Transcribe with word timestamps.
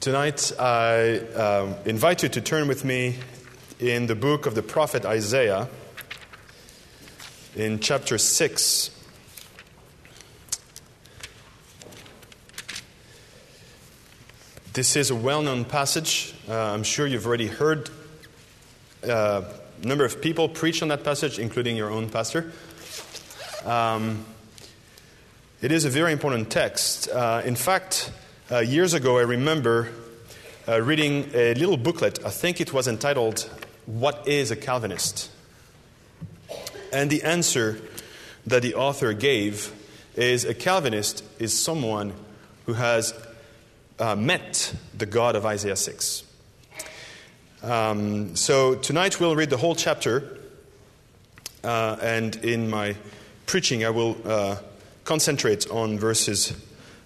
Tonight, 0.00 0.50
I 0.58 1.18
um, 1.18 1.74
invite 1.84 2.22
you 2.22 2.30
to 2.30 2.40
turn 2.40 2.68
with 2.68 2.86
me 2.86 3.16
in 3.78 4.06
the 4.06 4.14
book 4.14 4.46
of 4.46 4.54
the 4.54 4.62
prophet 4.62 5.04
Isaiah, 5.04 5.68
in 7.54 7.80
chapter 7.80 8.16
6. 8.16 8.90
This 14.72 14.96
is 14.96 15.10
a 15.10 15.14
well 15.14 15.42
known 15.42 15.66
passage. 15.66 16.34
Uh, 16.48 16.54
I'm 16.54 16.82
sure 16.82 17.06
you've 17.06 17.26
already 17.26 17.48
heard 17.48 17.90
uh, 19.06 19.42
a 19.82 19.86
number 19.86 20.06
of 20.06 20.22
people 20.22 20.48
preach 20.48 20.80
on 20.80 20.88
that 20.88 21.04
passage, 21.04 21.38
including 21.38 21.76
your 21.76 21.90
own 21.90 22.08
pastor. 22.08 22.50
Um, 23.66 24.24
it 25.60 25.70
is 25.70 25.84
a 25.84 25.90
very 25.90 26.12
important 26.12 26.48
text. 26.48 27.10
Uh, 27.10 27.42
in 27.44 27.54
fact, 27.54 28.10
uh, 28.50 28.58
years 28.58 28.94
ago, 28.94 29.18
I 29.18 29.22
remember 29.22 29.90
uh, 30.66 30.80
reading 30.80 31.30
a 31.34 31.54
little 31.54 31.76
booklet. 31.76 32.24
I 32.24 32.30
think 32.30 32.60
it 32.60 32.72
was 32.72 32.88
entitled, 32.88 33.48
What 33.86 34.26
is 34.26 34.50
a 34.50 34.56
Calvinist? 34.56 35.30
And 36.92 37.10
the 37.10 37.22
answer 37.22 37.80
that 38.46 38.62
the 38.62 38.74
author 38.74 39.12
gave 39.12 39.72
is 40.16 40.44
a 40.44 40.54
Calvinist 40.54 41.22
is 41.38 41.56
someone 41.56 42.12
who 42.66 42.72
has 42.72 43.14
uh, 44.00 44.16
met 44.16 44.74
the 44.98 45.06
God 45.06 45.36
of 45.36 45.46
Isaiah 45.46 45.76
6. 45.76 46.24
Um, 47.62 48.34
so 48.34 48.74
tonight 48.74 49.20
we'll 49.20 49.36
read 49.36 49.50
the 49.50 49.58
whole 49.58 49.76
chapter, 49.76 50.38
uh, 51.62 51.96
and 52.02 52.34
in 52.36 52.68
my 52.68 52.96
preaching 53.46 53.84
I 53.84 53.90
will 53.90 54.16
uh, 54.24 54.56
concentrate 55.04 55.70
on 55.70 55.98
verses 55.98 56.52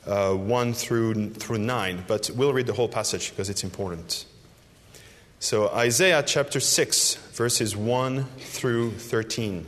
uh, 0.07 0.35
1 0.35 0.73
through, 0.75 1.31
through 1.31 1.59
9, 1.59 2.05
but 2.07 2.31
we'll 2.35 2.53
read 2.53 2.67
the 2.67 2.73
whole 2.73 2.89
passage 2.89 3.31
because 3.31 3.49
it's 3.49 3.65
important. 3.65 4.27
So, 5.41 5.69
Isaiah 5.69 6.23
chapter 6.23 6.61
6, 6.61 7.15
verses 7.33 7.77
1 7.77 8.25
through 8.39 8.93
13. 8.93 9.67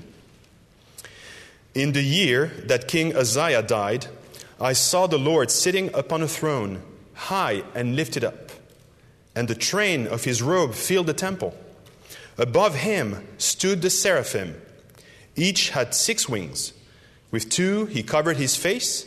In 1.74 1.92
the 1.92 2.02
year 2.02 2.46
that 2.64 2.88
King 2.88 3.14
Uzziah 3.14 3.62
died, 3.62 4.06
I 4.58 4.72
saw 4.72 5.06
the 5.06 5.18
Lord 5.18 5.50
sitting 5.50 5.90
upon 5.92 6.22
a 6.22 6.28
throne, 6.28 6.82
high 7.12 7.62
and 7.74 7.94
lifted 7.94 8.24
up, 8.24 8.50
and 9.34 9.48
the 9.48 9.54
train 9.54 10.06
of 10.06 10.24
his 10.24 10.40
robe 10.40 10.72
filled 10.72 11.08
the 11.08 11.12
temple. 11.12 11.54
Above 12.38 12.76
him 12.76 13.26
stood 13.36 13.82
the 13.82 13.90
seraphim. 13.90 14.60
Each 15.34 15.70
had 15.70 15.94
six 15.94 16.26
wings. 16.26 16.72
With 17.30 17.50
two 17.50 17.84
he 17.86 18.02
covered 18.02 18.38
his 18.38 18.56
face 18.56 19.06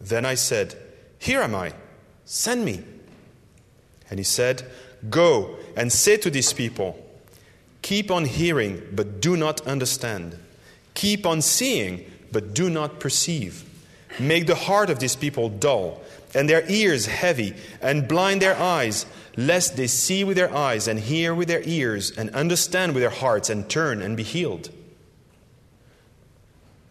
Then 0.00 0.24
I 0.24 0.34
said, 0.34 0.74
Here 1.18 1.42
am 1.42 1.54
I, 1.54 1.74
send 2.24 2.64
me. 2.64 2.82
And 4.08 4.18
he 4.18 4.24
said, 4.24 4.68
Go 5.08 5.56
and 5.76 5.92
say 5.92 6.16
to 6.16 6.30
these 6.30 6.52
people, 6.52 6.98
Keep 7.82 8.10
on 8.10 8.24
hearing, 8.24 8.82
but 8.92 9.20
do 9.20 9.36
not 9.36 9.66
understand. 9.66 10.38
Keep 10.94 11.26
on 11.26 11.42
seeing, 11.42 12.10
but 12.32 12.54
do 12.54 12.68
not 12.68 13.00
perceive. 13.00 13.64
Make 14.18 14.46
the 14.46 14.54
heart 14.54 14.90
of 14.90 14.98
these 14.98 15.16
people 15.16 15.48
dull, 15.48 16.02
and 16.34 16.48
their 16.48 16.68
ears 16.68 17.06
heavy, 17.06 17.54
and 17.80 18.08
blind 18.08 18.42
their 18.42 18.56
eyes, 18.56 19.06
lest 19.36 19.76
they 19.76 19.86
see 19.86 20.24
with 20.24 20.36
their 20.36 20.54
eyes, 20.54 20.88
and 20.88 20.98
hear 20.98 21.34
with 21.34 21.48
their 21.48 21.62
ears, 21.64 22.10
and 22.10 22.30
understand 22.30 22.92
with 22.92 23.02
their 23.02 23.10
hearts, 23.10 23.48
and 23.48 23.68
turn 23.70 24.02
and 24.02 24.16
be 24.16 24.22
healed. 24.22 24.70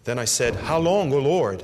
Then 0.06 0.18
I 0.18 0.26
said, 0.26 0.56
How 0.56 0.80
long, 0.80 1.14
O 1.14 1.20
Lord? 1.20 1.64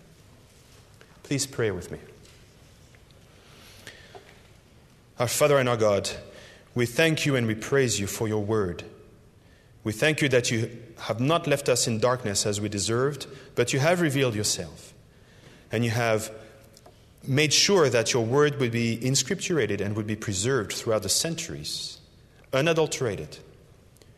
Please 1.31 1.47
pray 1.47 1.71
with 1.71 1.89
me. 1.91 1.97
Our 5.17 5.29
Father 5.29 5.59
and 5.59 5.69
our 5.69 5.77
God, 5.77 6.09
we 6.75 6.85
thank 6.85 7.25
you 7.25 7.37
and 7.37 7.47
we 7.47 7.55
praise 7.55 8.01
you 8.01 8.05
for 8.05 8.27
your 8.27 8.43
word. 8.43 8.83
We 9.85 9.93
thank 9.93 10.21
you 10.21 10.27
that 10.27 10.51
you 10.51 10.77
have 10.97 11.21
not 11.21 11.47
left 11.47 11.69
us 11.69 11.87
in 11.87 11.99
darkness 11.99 12.45
as 12.45 12.59
we 12.59 12.67
deserved, 12.67 13.27
but 13.55 13.71
you 13.71 13.79
have 13.79 14.01
revealed 14.01 14.35
yourself. 14.35 14.93
And 15.71 15.85
you 15.85 15.91
have 15.91 16.33
made 17.25 17.53
sure 17.53 17.87
that 17.87 18.11
your 18.11 18.25
word 18.25 18.59
would 18.59 18.73
be 18.73 18.97
inscripturated 18.97 19.79
and 19.79 19.95
would 19.95 20.07
be 20.07 20.17
preserved 20.17 20.73
throughout 20.73 21.03
the 21.03 21.07
centuries, 21.07 21.99
unadulterated. 22.51 23.37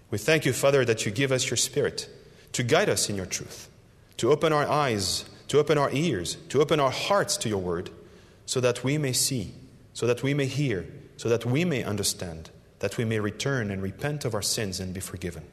We 0.09 0.17
thank 0.17 0.45
you, 0.45 0.51
Father, 0.51 0.83
that 0.85 1.05
you 1.05 1.11
give 1.11 1.31
us 1.31 1.47
your 1.47 1.57
spirit 1.57 2.09
to 2.53 2.63
guide 2.63 2.89
us 2.89 3.07
in 3.07 3.15
your 3.15 3.27
truth, 3.27 3.69
to 4.17 4.31
open 4.31 4.51
our 4.51 4.67
eyes 4.67 5.25
to 5.53 5.59
open 5.59 5.77
our 5.77 5.91
ears, 5.91 6.37
to 6.49 6.59
open 6.59 6.79
our 6.79 6.89
hearts 6.89 7.37
to 7.37 7.47
your 7.47 7.59
word, 7.59 7.91
so 8.47 8.59
that 8.59 8.83
we 8.83 8.97
may 8.97 9.13
see, 9.13 9.53
so 9.93 10.07
that 10.07 10.23
we 10.23 10.33
may 10.33 10.47
hear, 10.47 10.83
so 11.15 11.29
that 11.29 11.45
we 11.45 11.63
may 11.63 11.83
understand, 11.83 12.49
that 12.79 12.97
we 12.97 13.05
may 13.05 13.19
return 13.19 13.69
and 13.69 13.79
repent 13.79 14.25
of 14.25 14.33
our 14.33 14.41
sins 14.41 14.79
and 14.79 14.95
be 14.95 14.99
forgiven. 14.99 15.43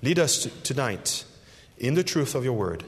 Lead 0.00 0.20
us 0.20 0.46
tonight 0.62 1.24
in 1.76 1.94
the 1.94 2.04
truth 2.04 2.36
of 2.36 2.44
your 2.44 2.52
word 2.52 2.84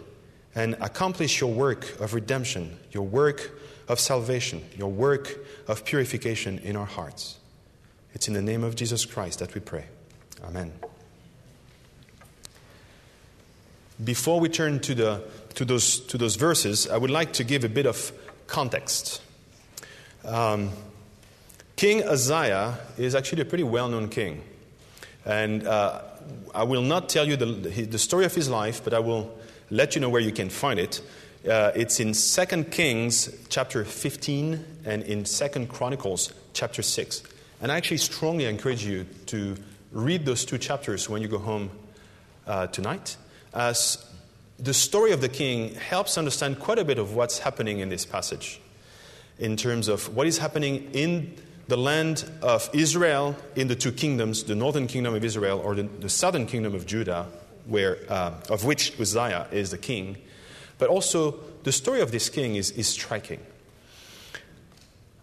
and 0.54 0.74
accomplish 0.74 1.40
your 1.40 1.52
work 1.52 1.98
of 2.00 2.14
redemption, 2.14 2.78
your 2.92 3.02
work 3.02 3.50
of 3.88 3.98
salvation, 3.98 4.64
your 4.78 4.92
work 4.92 5.38
of 5.66 5.84
purification 5.84 6.60
in 6.60 6.76
our 6.76 6.86
hearts. 6.86 7.40
It's 8.14 8.28
in 8.28 8.34
the 8.34 8.42
name 8.42 8.62
of 8.62 8.76
Jesus 8.76 9.04
Christ 9.04 9.40
that 9.40 9.56
we 9.56 9.60
pray. 9.60 9.86
Amen. 10.44 10.72
Before 14.02 14.40
we 14.40 14.48
turn 14.48 14.80
to, 14.80 14.94
the, 14.94 15.22
to, 15.54 15.64
those, 15.64 16.00
to 16.00 16.16
those 16.16 16.36
verses, 16.36 16.88
I 16.88 16.96
would 16.96 17.10
like 17.10 17.34
to 17.34 17.44
give 17.44 17.62
a 17.62 17.68
bit 17.68 17.86
of 17.86 18.10
context. 18.46 19.20
Um, 20.24 20.70
king 21.76 22.02
Uzziah 22.02 22.78
is 22.96 23.14
actually 23.14 23.42
a 23.42 23.44
pretty 23.44 23.64
well 23.64 23.88
known 23.88 24.08
king. 24.08 24.42
And 25.26 25.66
uh, 25.66 26.00
I 26.54 26.64
will 26.64 26.82
not 26.82 27.10
tell 27.10 27.28
you 27.28 27.36
the, 27.36 27.46
the 27.46 27.98
story 27.98 28.24
of 28.24 28.34
his 28.34 28.48
life, 28.48 28.82
but 28.82 28.94
I 28.94 28.98
will 28.98 29.38
let 29.70 29.94
you 29.94 30.00
know 30.00 30.08
where 30.08 30.22
you 30.22 30.32
can 30.32 30.48
find 30.48 30.80
it. 30.80 31.02
Uh, 31.48 31.72
it's 31.74 32.00
in 32.00 32.12
2 32.12 32.64
Kings 32.64 33.30
chapter 33.50 33.84
15 33.84 34.64
and 34.84 35.02
in 35.02 35.24
2 35.24 35.66
Chronicles 35.66 36.32
chapter 36.54 36.82
6. 36.82 37.22
And 37.60 37.70
I 37.70 37.76
actually 37.76 37.98
strongly 37.98 38.46
encourage 38.46 38.84
you 38.84 39.04
to 39.26 39.56
read 39.92 40.24
those 40.24 40.44
two 40.44 40.58
chapters 40.58 41.08
when 41.08 41.20
you 41.20 41.28
go 41.28 41.38
home 41.38 41.70
uh, 42.46 42.68
tonight 42.68 43.16
as 43.54 44.04
the 44.58 44.74
story 44.74 45.12
of 45.12 45.20
the 45.20 45.28
king 45.28 45.74
helps 45.74 46.16
understand 46.16 46.58
quite 46.58 46.78
a 46.78 46.84
bit 46.84 46.98
of 46.98 47.14
what's 47.14 47.38
happening 47.40 47.80
in 47.80 47.88
this 47.88 48.06
passage 48.06 48.60
in 49.38 49.56
terms 49.56 49.88
of 49.88 50.14
what 50.14 50.26
is 50.26 50.38
happening 50.38 50.90
in 50.92 51.34
the 51.34 51.42
the 51.68 51.76
land 51.78 52.30
of 52.42 52.68
Israel 52.72 53.36
in 53.56 53.68
the 53.68 53.74
two 53.74 53.92
kingdoms, 53.92 54.44
the 54.44 54.54
northern 54.54 54.86
kingdom 54.86 55.14
of 55.14 55.24
Israel 55.24 55.60
or 55.64 55.74
the, 55.74 55.84
the 55.84 56.08
southern 56.08 56.46
kingdom 56.46 56.74
of 56.74 56.86
Judah, 56.86 57.26
where, 57.66 57.98
uh, 58.10 58.34
of 58.50 58.64
which 58.64 58.98
Uzziah 59.00 59.46
is 59.52 59.70
the 59.70 59.78
king. 59.78 60.18
But 60.78 60.90
also, 60.90 61.38
the 61.62 61.72
story 61.72 62.00
of 62.00 62.10
this 62.10 62.28
king 62.28 62.56
is, 62.56 62.72
is 62.72 62.88
striking. 62.88 63.40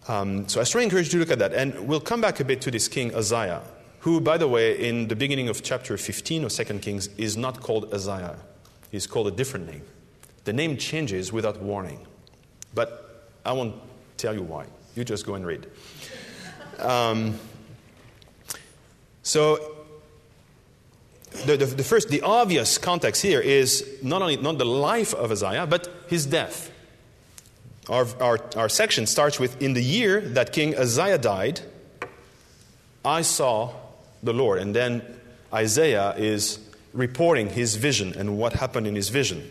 Um, 0.08 0.48
so 0.48 0.60
I 0.60 0.64
strongly 0.64 0.86
encourage 0.86 1.06
you 1.06 1.12
to 1.12 1.18
look 1.18 1.30
at 1.30 1.38
that. 1.38 1.52
And 1.52 1.86
we'll 1.86 2.00
come 2.00 2.20
back 2.20 2.40
a 2.40 2.44
bit 2.44 2.62
to 2.62 2.70
this 2.70 2.88
king 2.88 3.14
Uzziah, 3.14 3.62
who, 4.00 4.20
by 4.20 4.38
the 4.38 4.48
way, 4.48 4.88
in 4.88 5.08
the 5.08 5.16
beginning 5.16 5.48
of 5.48 5.62
chapter 5.62 5.96
15 5.96 6.44
of 6.44 6.52
2 6.52 6.64
Kings, 6.78 7.08
is 7.18 7.36
not 7.36 7.60
called 7.60 7.92
Uzziah. 7.92 8.36
He's 8.90 9.06
called 9.06 9.28
a 9.28 9.30
different 9.30 9.66
name. 9.66 9.82
The 10.44 10.52
name 10.52 10.76
changes 10.78 11.32
without 11.32 11.60
warning. 11.60 12.06
But 12.74 13.30
I 13.44 13.52
won't 13.52 13.74
tell 14.16 14.34
you 14.34 14.42
why. 14.42 14.66
You 14.96 15.04
just 15.04 15.26
go 15.26 15.34
and 15.34 15.46
read. 15.46 15.66
Um, 16.78 17.38
so, 19.22 19.76
the, 21.44 21.58
the, 21.58 21.66
the, 21.66 21.84
first, 21.84 22.08
the 22.08 22.22
obvious 22.22 22.78
context 22.78 23.22
here 23.22 23.40
is 23.40 23.98
not 24.02 24.22
only 24.22 24.36
not 24.36 24.56
the 24.56 24.64
life 24.64 25.14
of 25.14 25.30
Uzziah, 25.30 25.66
but 25.66 25.88
his 26.08 26.24
death. 26.24 26.72
Our, 27.88 28.06
our, 28.20 28.38
our 28.56 28.68
section 28.68 29.06
starts 29.06 29.38
with 29.38 29.60
In 29.60 29.74
the 29.74 29.82
year 29.82 30.20
that 30.20 30.52
King 30.52 30.74
Uzziah 30.74 31.18
died, 31.18 31.60
I 33.04 33.22
saw 33.22 33.74
the 34.22 34.32
Lord. 34.32 34.58
And 34.60 34.74
then 34.74 35.02
Isaiah 35.52 36.14
is 36.16 36.58
reporting 36.92 37.48
his 37.48 37.76
vision 37.76 38.14
and 38.16 38.38
what 38.38 38.54
happened 38.54 38.86
in 38.86 38.94
his 38.94 39.08
vision. 39.08 39.48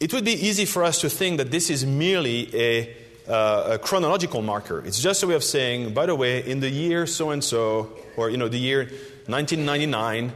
It 0.00 0.12
would 0.12 0.24
be 0.24 0.32
easy 0.32 0.64
for 0.64 0.84
us 0.84 1.00
to 1.00 1.10
think 1.10 1.38
that 1.38 1.50
this 1.50 1.70
is 1.70 1.84
merely 1.84 2.54
a, 2.54 2.96
uh, 3.28 3.74
a 3.74 3.78
chronological 3.78 4.42
marker. 4.42 4.84
It's 4.84 5.00
just 5.00 5.22
a 5.22 5.26
way 5.26 5.34
of 5.34 5.42
saying, 5.42 5.92
by 5.92 6.06
the 6.06 6.14
way, 6.14 6.44
in 6.44 6.60
the 6.60 6.70
year 6.70 7.06
so 7.06 7.30
and 7.30 7.42
so, 7.42 7.92
or 8.16 8.30
you 8.30 8.36
know, 8.36 8.48
the 8.48 8.58
year 8.58 8.84
1999, 9.26 10.32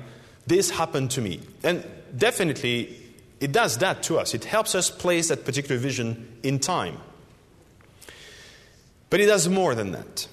this 0.47 0.71
happened 0.71 1.13
to 1.13 1.21
me. 1.21 1.41
And 1.63 1.85
definitely, 2.17 2.97
it 3.41 3.53
does 3.53 3.79
that 3.79 4.03
to 4.05 4.19
us. 4.19 4.35
It 4.35 4.45
helps 4.45 4.75
us 4.75 4.91
place 4.91 5.29
that 5.29 5.45
particular 5.45 5.81
vision 5.81 6.29
in 6.43 6.59
time. 6.59 6.99
But 9.11 9.21
it 9.21 9.27
does 9.27 9.49
more 9.49 9.75
than 9.75 9.93
that. 9.93 10.27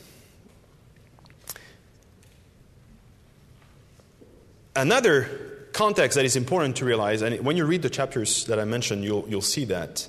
Another 4.76 5.28
context 5.74 6.16
that 6.16 6.26
is 6.26 6.36
important 6.36 6.78
to 6.78 6.86
realize, 6.86 7.22
and 7.22 7.44
when 7.46 7.58
you 7.58 7.66
read 7.66 7.82
the 7.82 7.90
chapters 7.90 8.46
that 8.46 8.60
I 8.60 8.66
mentioned, 8.66 9.04
you'll, 9.04 9.26
you'll 9.28 9.42
see 9.42 9.66
that, 9.66 10.08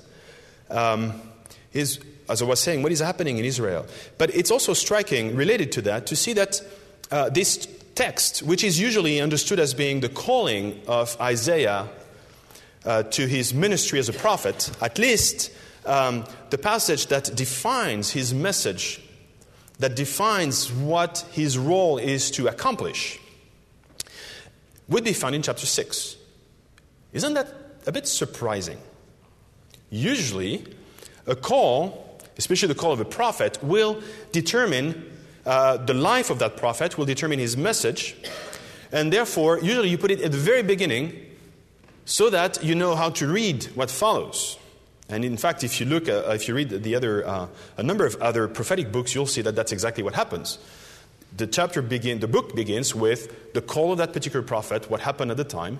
um, 0.69 1.21
is, 1.73 1.99
as 2.29 2.41
I 2.41 2.45
was 2.45 2.59
saying, 2.59 2.83
what 2.83 2.91
is 2.91 2.99
happening 2.99 3.37
in 3.37 3.45
Israel. 3.45 3.85
But 4.17 4.35
it's 4.35 4.51
also 4.51 4.73
striking, 4.73 5.35
related 5.35 5.71
to 5.73 5.81
that, 5.83 6.07
to 6.07 6.15
see 6.15 6.33
that 6.33 6.61
uh, 7.09 7.29
this 7.29 7.67
text, 7.95 8.43
which 8.43 8.63
is 8.63 8.79
usually 8.79 9.19
understood 9.19 9.59
as 9.59 9.73
being 9.73 9.99
the 9.99 10.09
calling 10.09 10.79
of 10.87 11.19
Isaiah 11.19 11.89
uh, 12.85 13.03
to 13.03 13.27
his 13.27 13.53
ministry 13.53 13.99
as 13.99 14.09
a 14.09 14.13
prophet, 14.13 14.71
at 14.81 14.97
least 14.97 15.51
um, 15.85 16.25
the 16.49 16.57
passage 16.57 17.07
that 17.07 17.35
defines 17.35 18.11
his 18.11 18.33
message, 18.33 19.01
that 19.79 19.95
defines 19.95 20.71
what 20.71 21.25
his 21.31 21.57
role 21.57 21.97
is 21.97 22.31
to 22.31 22.47
accomplish 22.47 23.20
would 24.91 25.03
be 25.03 25.13
found 25.13 25.35
in 25.35 25.41
chapter 25.41 25.65
6. 25.65 26.17
Isn't 27.13 27.33
that 27.33 27.47
a 27.87 27.91
bit 27.91 28.07
surprising? 28.07 28.77
Usually, 29.89 30.65
a 31.25 31.35
call, 31.35 32.19
especially 32.37 32.67
the 32.67 32.75
call 32.75 32.91
of 32.91 32.99
a 32.99 33.05
prophet, 33.05 33.61
will 33.63 34.01
determine 34.31 35.09
uh, 35.45 35.77
the 35.77 35.93
life 35.93 36.29
of 36.29 36.39
that 36.39 36.57
prophet, 36.57 36.97
will 36.97 37.05
determine 37.05 37.39
his 37.39 37.57
message, 37.57 38.15
and 38.91 39.11
therefore, 39.11 39.59
usually 39.59 39.89
you 39.89 39.97
put 39.97 40.11
it 40.11 40.21
at 40.21 40.31
the 40.31 40.37
very 40.37 40.61
beginning 40.61 41.13
so 42.05 42.29
that 42.29 42.63
you 42.63 42.75
know 42.75 42.95
how 42.95 43.09
to 43.09 43.27
read 43.27 43.63
what 43.75 43.89
follows. 43.89 44.57
And 45.07 45.23
in 45.23 45.37
fact, 45.37 45.63
if 45.63 45.79
you 45.79 45.85
look, 45.85 46.09
uh, 46.09 46.23
if 46.29 46.47
you 46.47 46.53
read 46.53 46.69
the 46.69 46.95
other, 46.95 47.25
uh, 47.25 47.47
a 47.77 47.83
number 47.83 48.05
of 48.05 48.15
other 48.21 48.47
prophetic 48.47 48.91
books, 48.91 49.15
you'll 49.15 49.27
see 49.27 49.41
that 49.41 49.55
that's 49.55 49.71
exactly 49.71 50.03
what 50.03 50.15
happens 50.15 50.57
the 51.35 51.47
chapter 51.47 51.81
begin, 51.81 52.19
the 52.19 52.27
book 52.27 52.55
begins 52.55 52.93
with 52.93 53.53
the 53.53 53.61
call 53.61 53.91
of 53.91 53.97
that 53.99 54.13
particular 54.13 54.45
prophet, 54.45 54.89
what 54.89 55.01
happened 55.01 55.31
at 55.31 55.37
the 55.37 55.43
time, 55.43 55.79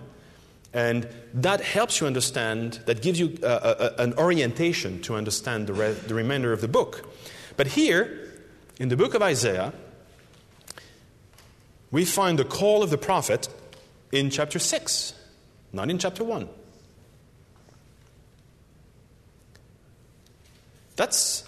and 0.73 1.07
that 1.33 1.61
helps 1.61 1.99
you 1.99 2.07
understand, 2.07 2.79
that 2.85 3.01
gives 3.01 3.19
you 3.19 3.37
a, 3.43 3.47
a, 3.97 4.01
an 4.01 4.13
orientation 4.13 5.01
to 5.01 5.15
understand 5.15 5.67
the, 5.67 5.73
re, 5.73 5.91
the 5.91 6.13
remainder 6.13 6.53
of 6.53 6.61
the 6.61 6.67
book. 6.67 7.13
But 7.57 7.67
here, 7.67 8.31
in 8.79 8.89
the 8.89 8.95
book 8.95 9.13
of 9.13 9.21
Isaiah, 9.21 9.73
we 11.91 12.05
find 12.05 12.39
the 12.39 12.45
call 12.45 12.83
of 12.83 12.89
the 12.89 12.97
prophet 12.97 13.49
in 14.13 14.29
chapter 14.29 14.59
6, 14.59 15.13
not 15.73 15.89
in 15.89 15.97
chapter 15.97 16.23
1. 16.23 16.47
That's, 20.95 21.43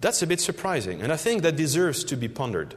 that's 0.00 0.20
a 0.20 0.26
bit 0.26 0.40
surprising, 0.40 1.00
and 1.00 1.12
I 1.12 1.16
think 1.16 1.42
that 1.42 1.56
deserves 1.56 2.04
to 2.04 2.16
be 2.16 2.28
pondered. 2.28 2.74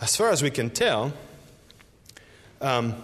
As 0.00 0.16
far 0.16 0.30
as 0.30 0.42
we 0.42 0.50
can 0.50 0.70
tell, 0.70 1.12
um, 2.62 3.02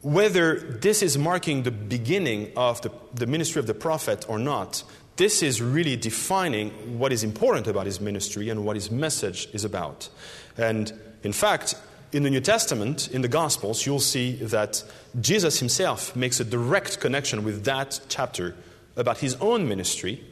whether 0.00 0.56
this 0.58 1.02
is 1.02 1.16
marking 1.16 1.62
the 1.62 1.70
beginning 1.70 2.52
of 2.56 2.82
the, 2.82 2.90
the 3.14 3.26
ministry 3.26 3.60
of 3.60 3.68
the 3.68 3.74
prophet 3.74 4.26
or 4.28 4.40
not, 4.40 4.82
this 5.16 5.42
is 5.42 5.62
really 5.62 5.94
defining 5.94 6.98
what 6.98 7.12
is 7.12 7.22
important 7.22 7.68
about 7.68 7.86
his 7.86 8.00
ministry 8.00 8.48
and 8.48 8.64
what 8.64 8.74
his 8.74 8.90
message 8.90 9.48
is 9.52 9.64
about. 9.64 10.08
And 10.56 10.92
in 11.22 11.32
fact, 11.32 11.76
in 12.10 12.24
the 12.24 12.30
New 12.30 12.40
Testament, 12.40 13.08
in 13.12 13.22
the 13.22 13.28
Gospels, 13.28 13.86
you'll 13.86 14.00
see 14.00 14.32
that 14.36 14.82
Jesus 15.20 15.60
himself 15.60 16.16
makes 16.16 16.40
a 16.40 16.44
direct 16.44 16.98
connection 16.98 17.44
with 17.44 17.64
that 17.64 18.00
chapter 18.08 18.56
about 18.96 19.18
his 19.18 19.36
own 19.36 19.68
ministry 19.68 20.24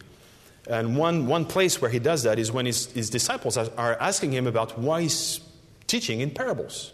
and 0.71 0.97
one, 0.97 1.27
one 1.27 1.45
place 1.45 1.83
where 1.83 1.91
he 1.91 1.99
does 1.99 2.23
that 2.23 2.39
is 2.39 2.53
when 2.53 2.65
his, 2.65 2.87
his 2.93 3.11
disciples 3.11 3.59
are 3.59 3.97
asking 4.01 4.33
him 4.33 4.47
about 4.47 4.79
why 4.79 5.03
he's 5.03 5.41
teaching 5.89 6.21
in 6.21 6.31
parables. 6.31 6.93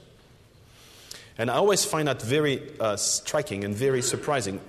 And 1.37 1.51
I 1.51 1.55
always 1.55 1.85
find 1.85 2.09
that 2.09 2.23
very 2.23 2.73
uh, 2.81 2.97
striking 2.97 3.65
and 3.65 3.75
very 3.75 4.01
surprising. 4.01 4.61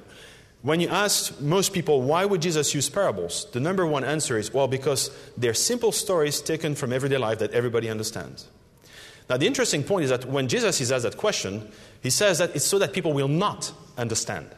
When 0.62 0.82
you 0.82 0.90
ask 0.90 1.40
most 1.40 1.72
people, 1.72 2.02
why 2.02 2.26
would 2.26 2.42
Jesus 2.42 2.76
use 2.76 2.90
parables? 2.90 3.48
The 3.54 3.62
number 3.62 3.86
one 3.86 4.04
answer 4.04 4.38
is, 4.38 4.54
well, 4.54 4.68
because 4.68 5.10
they're 5.38 5.54
simple 5.54 5.94
stories 5.94 6.42
taken 6.42 6.76
from 6.76 6.92
everyday 6.92 7.18
life 7.18 7.40
that 7.40 7.52
everybody 7.52 7.90
understands. 7.90 8.48
Now, 9.30 9.38
the 9.38 9.48
interesting 9.48 9.84
point 9.84 10.04
is 10.04 10.10
that 10.10 10.26
when 10.26 10.50
Jesus 10.50 10.82
is 10.82 10.92
asked 10.92 11.04
that 11.04 11.16
question, 11.16 11.72
he 12.02 12.10
says 12.10 12.40
that 12.40 12.56
it's 12.56 12.66
so 12.66 12.80
that 12.80 12.92
people 12.92 13.14
will 13.14 13.28
not 13.30 13.72
understand. 13.98 14.50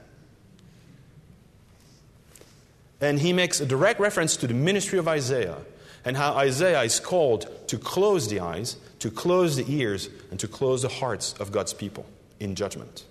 And 3.01 3.19
he 3.19 3.33
makes 3.33 3.59
a 3.61 3.65
direct 3.65 3.99
reference 3.99 4.35
to 4.37 4.47
the 4.47 4.53
ministry 4.53 4.99
of 4.99 5.07
Isaiah 5.07 5.57
and 6.05 6.17
how 6.17 6.33
Isaiah 6.33 6.81
is 6.81 6.99
called 6.99 7.49
to 7.67 7.77
close 7.77 8.29
the 8.29 8.39
eyes, 8.39 8.77
to 8.99 9.11
close 9.11 9.55
the 9.55 9.65
ears, 9.67 10.09
and 10.31 10.39
to 10.39 10.47
close 10.47 10.81
the 10.81 10.89
hearts 10.89 11.33
of 11.33 11.51
God's 11.51 11.73
people 11.73 12.05
in 12.39 12.55
judgment. 12.55 13.05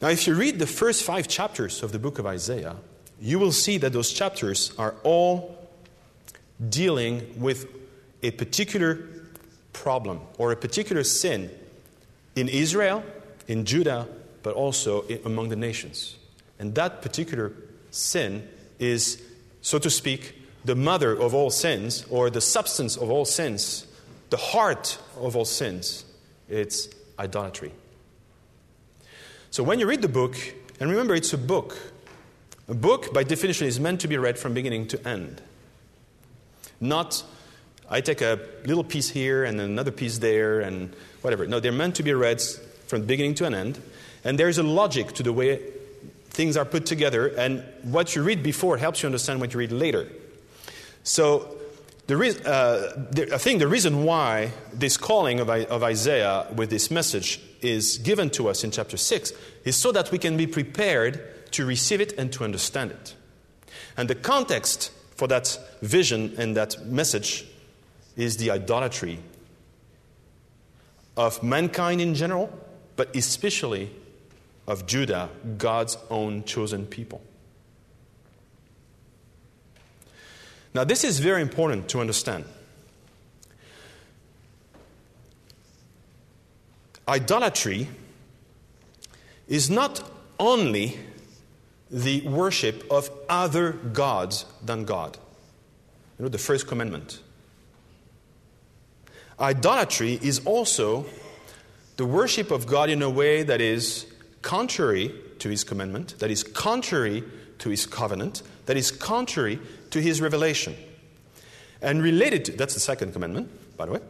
Now, 0.00 0.08
if 0.08 0.26
you 0.26 0.34
read 0.34 0.58
the 0.58 0.66
first 0.66 1.02
five 1.02 1.26
chapters 1.26 1.82
of 1.82 1.92
the 1.92 1.98
book 1.98 2.18
of 2.18 2.26
Isaiah, 2.26 2.76
you 3.20 3.38
will 3.38 3.52
see 3.52 3.78
that 3.78 3.92
those 3.92 4.12
chapters 4.12 4.72
are 4.78 4.94
all 5.02 5.56
dealing 6.68 7.40
with 7.40 7.66
a 8.22 8.30
particular 8.32 9.00
problem 9.72 10.20
or 10.38 10.52
a 10.52 10.56
particular 10.56 11.04
sin 11.04 11.50
in 12.36 12.48
Israel, 12.48 13.02
in 13.48 13.64
Judah, 13.64 14.06
but 14.42 14.54
also 14.54 15.04
among 15.24 15.48
the 15.48 15.56
nations. 15.56 16.17
And 16.58 16.74
that 16.74 17.02
particular 17.02 17.52
sin 17.90 18.48
is, 18.78 19.22
so 19.62 19.78
to 19.78 19.90
speak, 19.90 20.34
the 20.64 20.74
mother 20.74 21.12
of 21.12 21.34
all 21.34 21.50
sins, 21.50 22.04
or 22.10 22.30
the 22.30 22.40
substance 22.40 22.96
of 22.96 23.10
all 23.10 23.24
sins, 23.24 23.86
the 24.30 24.36
heart 24.36 24.98
of 25.16 25.36
all 25.36 25.44
sins. 25.44 26.04
It's 26.48 26.88
idolatry. 27.18 27.72
So 29.50 29.62
when 29.62 29.78
you 29.78 29.86
read 29.86 30.02
the 30.02 30.08
book, 30.08 30.36
and 30.80 30.90
remember 30.90 31.14
it's 31.14 31.32
a 31.32 31.38
book, 31.38 31.76
a 32.68 32.74
book 32.74 33.14
by 33.14 33.22
definition 33.22 33.66
is 33.66 33.80
meant 33.80 34.00
to 34.02 34.08
be 34.08 34.18
read 34.18 34.38
from 34.38 34.52
beginning 34.52 34.88
to 34.88 35.08
end. 35.08 35.40
Not, 36.80 37.24
I 37.88 38.00
take 38.00 38.20
a 38.20 38.38
little 38.64 38.84
piece 38.84 39.08
here 39.08 39.44
and 39.44 39.60
another 39.60 39.90
piece 39.90 40.18
there 40.18 40.60
and 40.60 40.94
whatever. 41.22 41.46
No, 41.46 41.60
they're 41.60 41.72
meant 41.72 41.96
to 41.96 42.02
be 42.02 42.12
read 42.12 42.42
from 42.86 43.06
beginning 43.06 43.34
to 43.36 43.46
an 43.46 43.54
end. 43.54 43.80
And 44.22 44.38
there's 44.38 44.58
a 44.58 44.62
logic 44.62 45.12
to 45.12 45.22
the 45.22 45.32
way 45.32 45.60
things 46.30 46.56
are 46.56 46.64
put 46.64 46.86
together, 46.86 47.28
and 47.28 47.64
what 47.82 48.14
you 48.14 48.22
read 48.22 48.42
before 48.42 48.76
helps 48.76 49.02
you 49.02 49.06
understand 49.06 49.40
what 49.40 49.52
you 49.52 49.58
read 49.58 49.72
later. 49.72 50.08
So, 51.02 51.56
the 52.06 52.16
re- 52.16 52.40
uh, 52.44 52.92
the, 53.10 53.30
I 53.34 53.38
think 53.38 53.58
the 53.58 53.68
reason 53.68 54.04
why 54.04 54.52
this 54.72 54.96
calling 54.96 55.40
of, 55.40 55.50
of 55.50 55.82
Isaiah 55.82 56.46
with 56.54 56.70
this 56.70 56.90
message 56.90 57.40
is 57.60 57.98
given 57.98 58.30
to 58.30 58.48
us 58.48 58.64
in 58.64 58.70
chapter 58.70 58.96
6 58.96 59.32
is 59.64 59.76
so 59.76 59.92
that 59.92 60.10
we 60.10 60.18
can 60.18 60.36
be 60.36 60.46
prepared 60.46 61.50
to 61.52 61.66
receive 61.66 62.00
it 62.00 62.12
and 62.18 62.32
to 62.32 62.44
understand 62.44 62.92
it. 62.92 63.14
And 63.96 64.08
the 64.08 64.14
context 64.14 64.90
for 65.16 65.28
that 65.28 65.58
vision 65.82 66.34
and 66.38 66.56
that 66.56 66.86
message 66.86 67.46
is 68.16 68.36
the 68.36 68.50
idolatry 68.52 69.18
of 71.16 71.42
mankind 71.42 72.00
in 72.00 72.14
general, 72.14 72.48
but 72.96 73.14
especially 73.14 73.90
of 74.68 74.86
Judah, 74.86 75.30
God's 75.56 75.96
own 76.10 76.44
chosen 76.44 76.86
people. 76.86 77.22
Now, 80.74 80.84
this 80.84 81.04
is 81.04 81.18
very 81.20 81.40
important 81.40 81.88
to 81.88 82.00
understand. 82.00 82.44
Idolatry 87.08 87.88
is 89.48 89.70
not 89.70 90.08
only 90.38 90.98
the 91.90 92.20
worship 92.28 92.84
of 92.90 93.10
other 93.30 93.72
gods 93.72 94.44
than 94.62 94.84
God. 94.84 95.16
You 96.18 96.24
know, 96.24 96.28
the 96.28 96.36
first 96.36 96.66
commandment. 96.66 97.20
Idolatry 99.40 100.18
is 100.20 100.44
also 100.44 101.06
the 101.96 102.04
worship 102.04 102.50
of 102.50 102.66
God 102.66 102.90
in 102.90 103.00
a 103.00 103.08
way 103.08 103.42
that 103.42 103.62
is 103.62 104.07
contrary 104.42 105.14
to 105.38 105.48
his 105.48 105.64
commandment, 105.64 106.18
that 106.18 106.30
is 106.30 106.42
contrary 106.42 107.24
to 107.58 107.70
his 107.70 107.86
covenant, 107.86 108.42
that 108.66 108.76
is 108.76 108.90
contrary 108.90 109.58
to 109.90 110.00
his 110.00 110.20
revelation. 110.20 110.76
And 111.80 112.02
related 112.02 112.44
to, 112.46 112.52
that's 112.52 112.74
the 112.74 112.80
second 112.80 113.12
commandment, 113.12 113.76
by 113.76 113.86
the 113.86 113.92
way. 113.92 114.00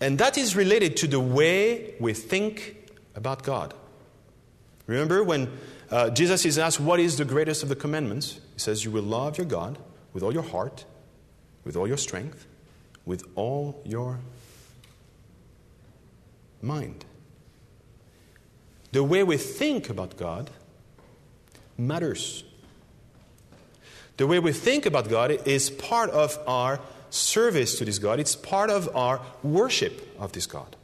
And 0.00 0.18
that 0.18 0.36
is 0.36 0.56
related 0.56 0.96
to 0.98 1.06
the 1.06 1.20
way 1.20 1.94
we 2.00 2.12
think 2.12 2.90
about 3.14 3.42
God. 3.42 3.72
Remember 4.86 5.22
when 5.22 5.50
uh, 5.90 6.10
Jesus 6.10 6.44
is 6.44 6.58
asked, 6.58 6.80
What 6.80 6.98
is 6.98 7.18
the 7.18 7.24
greatest 7.24 7.62
of 7.62 7.68
the 7.68 7.76
commandments? 7.76 8.40
He 8.54 8.58
says, 8.58 8.84
You 8.84 8.90
will 8.90 9.04
love 9.04 9.38
your 9.38 9.46
God 9.46 9.78
with 10.12 10.22
all 10.22 10.32
your 10.32 10.42
heart, 10.42 10.84
with 11.64 11.76
all 11.76 11.86
your 11.86 11.96
strength, 11.96 12.46
with 13.04 13.24
all 13.36 13.80
your 13.84 14.18
mind. 16.60 17.04
The 18.92 19.02
way 19.02 19.22
we 19.22 19.38
think 19.38 19.88
about 19.88 20.16
God 20.16 20.50
matters. 21.78 22.44
The 24.18 24.26
way 24.26 24.38
we 24.38 24.52
think 24.52 24.86
about 24.86 25.08
God 25.08 25.30
is 25.48 25.70
part 25.70 26.10
of 26.10 26.38
our 26.46 26.78
service 27.10 27.78
to 27.78 27.84
this 27.84 27.98
God, 27.98 28.20
it's 28.20 28.36
part 28.36 28.70
of 28.70 28.94
our 28.94 29.20
worship 29.42 30.16
of 30.18 30.32
this 30.32 30.46
God. 30.46 30.76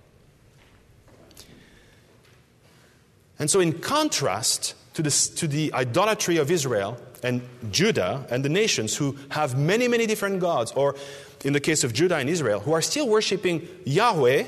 And 3.38 3.50
so, 3.50 3.60
in 3.60 3.78
contrast 3.78 4.74
to, 4.94 5.02
this, 5.02 5.28
to 5.28 5.46
the 5.46 5.72
idolatry 5.72 6.38
of 6.38 6.50
Israel 6.50 6.98
and 7.22 7.42
Judah 7.70 8.26
and 8.30 8.44
the 8.44 8.48
nations 8.48 8.96
who 8.96 9.16
have 9.30 9.56
many, 9.56 9.86
many 9.86 10.06
different 10.06 10.40
gods, 10.40 10.72
or 10.72 10.96
in 11.44 11.52
the 11.52 11.60
case 11.60 11.84
of 11.84 11.92
Judah 11.92 12.16
and 12.16 12.28
Israel, 12.28 12.60
who 12.60 12.72
are 12.72 12.82
still 12.82 13.08
worshiping 13.08 13.68
Yahweh, 13.84 14.44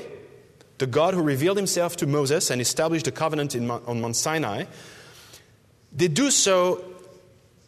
the 0.81 0.87
God 0.87 1.13
who 1.13 1.21
revealed 1.21 1.57
himself 1.57 1.95
to 1.97 2.07
Moses 2.07 2.49
and 2.49 2.59
established 2.59 3.05
the 3.05 3.11
covenant 3.11 3.53
in, 3.53 3.69
on 3.69 4.01
Mount 4.01 4.15
Sinai, 4.15 4.65
they 5.93 6.07
do 6.07 6.31
so 6.31 6.83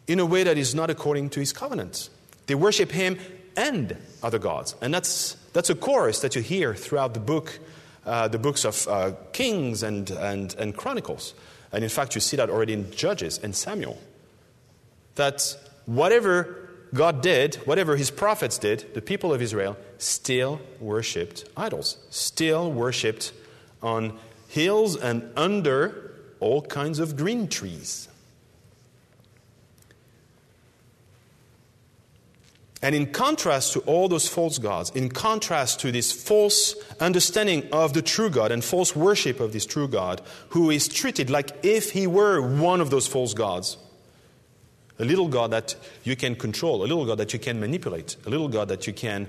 in 0.08 0.18
a 0.18 0.26
way 0.26 0.42
that 0.42 0.58
is 0.58 0.74
not 0.74 0.90
according 0.90 1.30
to 1.30 1.40
his 1.40 1.52
covenant. 1.52 2.10
They 2.48 2.56
worship 2.56 2.90
him 2.90 3.16
and 3.56 3.96
other 4.20 4.40
gods. 4.40 4.74
And 4.82 4.92
that's, 4.92 5.36
that's 5.52 5.70
a 5.70 5.76
chorus 5.76 6.20
that 6.22 6.34
you 6.34 6.42
hear 6.42 6.74
throughout 6.74 7.14
the 7.14 7.20
book, 7.20 7.60
uh, 8.04 8.26
the 8.26 8.38
books 8.38 8.64
of 8.64 8.88
uh, 8.88 9.12
Kings 9.32 9.84
and, 9.84 10.10
and, 10.10 10.52
and 10.56 10.76
Chronicles. 10.76 11.34
And 11.70 11.84
in 11.84 11.90
fact, 11.90 12.16
you 12.16 12.20
see 12.20 12.36
that 12.36 12.50
already 12.50 12.72
in 12.72 12.90
Judges 12.90 13.38
and 13.38 13.54
Samuel. 13.54 13.96
That 15.14 15.56
whatever 15.86 16.68
God 16.92 17.22
did, 17.22 17.54
whatever 17.64 17.96
his 17.96 18.10
prophets 18.10 18.58
did, 18.58 18.92
the 18.94 19.00
people 19.00 19.32
of 19.32 19.40
Israel 19.40 19.76
still 20.04 20.60
worshipped 20.80 21.44
idols, 21.56 21.96
still 22.10 22.70
worshipped 22.70 23.32
on 23.82 24.18
hills 24.48 24.96
and 24.96 25.28
under 25.36 26.12
all 26.40 26.62
kinds 26.62 26.98
of 26.98 27.16
green 27.16 27.48
trees. 27.48 28.08
And 32.84 32.94
in 32.94 33.12
contrast 33.12 33.72
to 33.72 33.80
all 33.80 34.08
those 34.08 34.28
false 34.28 34.58
gods, 34.58 34.90
in 34.90 35.08
contrast 35.08 35.80
to 35.80 35.90
this 35.90 36.12
false 36.12 36.74
understanding 37.00 37.66
of 37.72 37.94
the 37.94 38.02
true 38.02 38.28
God 38.28 38.52
and 38.52 38.62
false 38.62 38.94
worship 38.94 39.40
of 39.40 39.54
this 39.54 39.64
true 39.64 39.88
God, 39.88 40.20
who 40.50 40.68
is 40.68 40.86
treated 40.86 41.30
like 41.30 41.50
if 41.62 41.92
he 41.92 42.06
were 42.06 42.42
one 42.42 42.82
of 42.82 42.90
those 42.90 43.06
false 43.06 43.32
gods, 43.32 43.78
a 44.98 45.04
little 45.06 45.28
God 45.28 45.50
that 45.52 45.74
you 46.04 46.14
can 46.14 46.36
control, 46.36 46.82
a 46.82 46.86
little 46.86 47.06
God 47.06 47.16
that 47.16 47.32
you 47.32 47.38
can 47.38 47.58
manipulate, 47.58 48.16
a 48.26 48.28
little 48.28 48.48
God 48.48 48.68
that 48.68 48.86
you 48.86 48.92
can, 48.92 49.28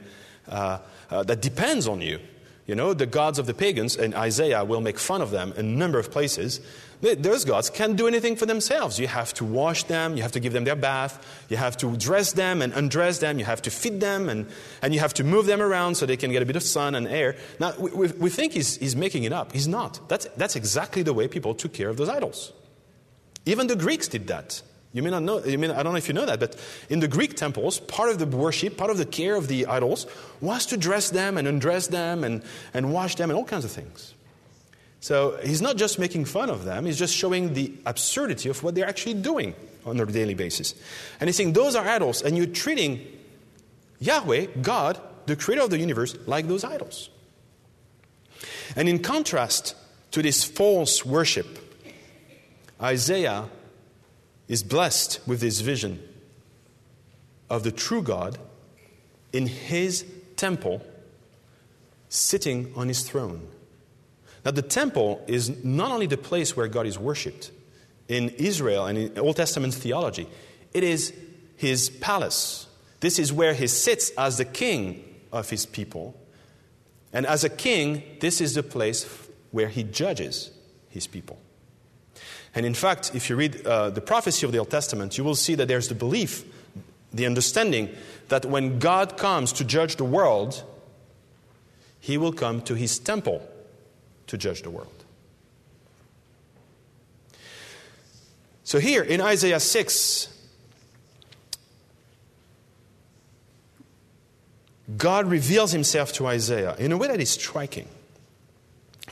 uh, 0.50 0.80
uh, 1.10 1.24
that 1.24 1.42
depends 1.42 1.88
on 1.88 2.02
you. 2.02 2.20
You 2.68 2.74
know, 2.74 2.96
the 2.96 3.06
gods 3.06 3.38
of 3.38 3.46
the 3.46 3.54
pagans, 3.54 3.96
and 3.96 4.16
Isaiah 4.16 4.66
will 4.66 4.82
make 4.82 4.98
fun 4.98 5.22
of 5.22 5.30
them 5.30 5.54
in 5.56 5.66
a 5.68 5.70
number 5.70 6.00
of 6.00 6.10
places. 6.10 6.62
Those 7.02 7.46
gods 7.46 7.70
can't 7.70 7.96
do 7.96 8.08
anything 8.08 8.36
for 8.36 8.48
themselves. 8.48 8.98
You 8.98 9.06
have 9.06 9.36
to 9.36 9.46
wash 9.46 9.84
them, 9.84 10.16
you 10.16 10.24
have 10.24 10.32
to 10.32 10.40
give 10.40 10.54
them 10.54 10.64
their 10.64 10.75
bath, 10.75 11.46
you 11.50 11.58
have 11.58 11.78
to 11.78 11.96
dress 11.96 12.32
them 12.32 12.64
and 12.64 12.74
undress 12.74 13.20
them, 13.20 13.38
you 13.38 13.46
have 13.46 13.62
to 13.64 13.70
feed 13.70 14.00
them, 14.00 14.30
and, 14.30 14.48
and 14.82 14.96
you 14.96 15.00
have 15.00 15.14
to 15.16 15.24
move 15.24 15.46
them 15.46 15.62
around 15.62 15.96
so 15.96 16.08
they 16.08 16.18
can 16.18 16.32
get 16.32 16.42
a 16.42 16.46
bit 16.46 16.56
of 16.56 16.64
sun 16.64 16.96
and 16.96 17.08
air. 17.08 17.36
Now, 17.60 17.74
we, 17.78 17.92
we, 17.92 18.08
we 18.08 18.30
think 18.32 18.54
he's, 18.54 18.78
he's 18.78 18.96
making 18.96 19.25
it 19.25 19.32
up. 19.32 19.52
He's 19.52 19.68
not. 19.68 20.10
That's, 20.10 20.25
that's 20.36 20.56
exactly 20.56 21.04
the 21.04 21.14
way 21.14 21.28
people 21.28 21.54
took 21.54 21.74
care 21.74 21.90
of 21.90 21.98
those 21.98 22.10
idols. 22.10 22.52
Even 23.46 23.68
the 23.68 23.75
Greeks 23.75 24.08
did 24.08 24.25
that. 24.28 24.64
You 24.96 25.04
may 25.04 25.10
not 25.10 25.24
know, 25.24 25.42
I, 25.46 25.58
mean, 25.58 25.72
I 25.72 25.84
don't 25.84 25.92
know 25.92 25.98
if 25.98 26.08
you 26.08 26.14
know 26.14 26.25
that, 26.25 26.40
but 26.40 26.56
in 26.88 27.02
the 27.02 27.10
Greek 27.10 27.36
temples, 27.36 27.82
part 27.82 28.10
of 28.12 28.18
the 28.18 28.25
worship, 28.25 28.78
part 28.78 28.90
of 28.90 28.98
the 28.98 29.06
care 29.06 29.36
of 29.36 29.50
the 29.50 29.66
idols 29.66 30.08
was 30.40 30.66
to 30.68 30.78
dress 30.78 31.10
them 31.10 31.38
and 31.38 31.50
undress 31.50 31.88
them 31.88 32.24
and, 32.24 32.42
and 32.74 32.94
wash 32.94 33.16
them 33.16 33.30
and 33.30 33.38
all 33.38 33.44
kinds 33.44 33.66
of 33.66 33.72
things. 33.72 34.14
So 35.02 35.38
he's 35.44 35.62
not 35.62 35.75
just 35.75 36.00
making 36.00 36.24
fun 36.24 36.50
of 36.50 36.64
them, 36.64 36.86
he's 36.86 36.98
just 36.98 37.14
showing 37.14 37.56
the 37.56 37.74
absurdity 37.86 38.48
of 38.48 38.64
what 38.64 38.74
they're 38.74 38.88
actually 38.88 39.16
doing 39.16 39.54
on 39.86 40.00
a 40.00 40.06
daily 40.06 40.34
basis. 40.34 40.74
And 41.20 41.28
he's 41.28 41.36
saying, 41.36 41.52
Those 41.52 41.75
are 41.75 41.86
idols, 41.86 42.22
and 42.22 42.38
you're 42.38 42.46
treating 42.46 43.06
Yahweh, 44.00 44.46
God, 44.62 44.98
the 45.25 45.36
creator 45.36 45.64
of 45.64 45.72
the 45.72 45.78
universe, 45.78 46.16
like 46.25 46.48
those 46.48 46.64
idols. 46.64 47.10
And 48.78 48.88
in 48.88 49.00
contrast 49.00 49.75
to 50.12 50.22
this 50.22 50.46
false 50.46 51.06
worship, 51.06 51.60
Isaiah 52.82 53.50
is 54.48 54.64
blessed 54.64 55.20
with 55.25 55.40
this 55.40 55.62
vision 55.62 56.02
of 57.50 57.64
the 57.64 57.72
true 57.72 58.02
God 58.02 58.38
in 59.34 59.48
his 59.48 60.06
temple, 60.36 60.86
sitting 62.10 62.72
on 62.75 62.88
his 62.88 63.04
throne. 63.04 63.48
Now, 64.44 64.52
the 64.52 64.62
temple 64.62 65.24
is 65.28 65.64
not 65.64 65.92
only 65.92 66.06
the 66.06 66.18
place 66.18 66.56
where 66.56 66.68
God 66.68 66.86
is 66.86 67.00
worshipped 67.00 67.52
in 68.08 68.30
Israel 68.30 68.86
and 68.86 68.98
in 68.98 69.20
Old 69.20 69.36
Testament 69.36 69.74
theology, 69.74 70.28
it 70.74 70.84
is 70.84 71.14
his 71.58 71.90
palace. 71.90 72.68
This 73.00 73.18
is 73.18 73.34
where 73.34 73.54
he 73.54 73.68
sits 73.68 74.12
as 74.12 74.38
the 74.38 74.46
king 74.46 75.04
of 75.32 75.50
his 75.50 75.66
people. 75.66 76.16
And 77.12 77.25
as 77.25 77.44
a 77.44 77.50
king, 77.50 78.04
this 78.20 78.42
is 78.42 78.54
the 78.54 78.64
place 78.64 79.08
where 79.52 79.70
he 79.70 79.84
judges 79.84 80.52
his 80.90 81.08
people. 81.08 81.40
And 82.56 82.66
in 82.66 82.74
fact, 82.74 83.12
if 83.14 83.30
you 83.30 83.36
read 83.36 83.66
uh, 83.68 83.90
the 83.90 84.02
prophecy 84.02 84.46
of 84.46 84.54
the 84.54 84.60
Old 84.60 84.72
Testament, 84.72 85.18
you 85.18 85.26
will 85.26 85.36
see 85.36 85.56
that 85.56 85.68
there's 85.68 85.90
the 85.90 85.96
belief, 85.96 86.46
the 87.14 87.26
understanding 87.26 87.90
that 88.30 88.46
when 88.46 88.80
God 88.80 89.18
comes 89.18 89.52
to 89.54 89.66
judge 89.66 89.98
the 89.98 90.06
world, 90.06 90.64
he 92.00 92.18
will 92.18 92.32
come 92.32 92.62
to 92.62 92.76
his 92.76 92.98
temple 92.98 93.48
to 94.28 94.38
judge 94.38 94.62
the 94.62 94.70
world. 94.70 95.04
So, 98.64 98.80
here 98.80 99.04
in 99.04 99.22
Isaiah 99.22 99.60
6, 99.60 100.30
God 104.98 105.28
reveals 105.28 105.72
himself 105.72 106.14
to 106.14 106.26
Isaiah 106.28 106.76
in 106.78 106.92
a 106.92 106.98
way 106.98 107.08
that 107.08 107.20
is 107.20 107.30
striking. 107.30 107.88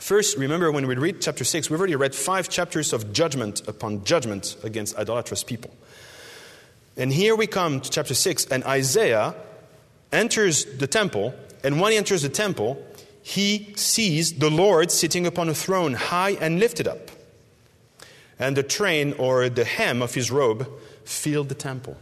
First, 0.04 0.36
remember 0.36 0.70
when 0.70 0.86
we 0.86 0.96
read 0.96 1.22
chapter 1.22 1.44
6, 1.44 1.70
we've 1.70 1.80
already 1.80 1.96
read 1.96 2.14
five 2.14 2.50
chapters 2.50 2.92
of 2.92 3.14
judgment 3.14 3.66
upon 3.66 4.04
judgment 4.04 4.54
against 4.62 4.94
idolatrous 4.98 5.42
people. 5.42 5.70
And 6.94 7.10
here 7.10 7.34
we 7.34 7.46
come 7.46 7.80
to 7.80 7.90
chapter 7.90 8.12
6, 8.12 8.48
and 8.48 8.62
Isaiah 8.64 9.34
enters 10.12 10.66
the 10.66 10.86
temple, 10.86 11.32
and 11.62 11.80
when 11.80 11.92
he 11.92 11.96
enters 11.96 12.20
the 12.20 12.28
temple, 12.28 12.84
he 13.22 13.72
sees 13.76 14.34
the 14.34 14.50
Lord 14.50 14.90
sitting 14.90 15.26
upon 15.26 15.48
a 15.48 15.54
throne, 15.54 15.94
high 15.94 16.32
and 16.32 16.60
lifted 16.60 16.86
up. 16.86 17.10
And 18.38 18.58
the 18.58 18.62
train 18.62 19.14
or 19.14 19.48
the 19.48 19.64
hem 19.64 20.02
of 20.02 20.12
his 20.12 20.30
robe 20.30 20.70
filled 21.06 21.48
the 21.48 21.54
temple. 21.54 21.96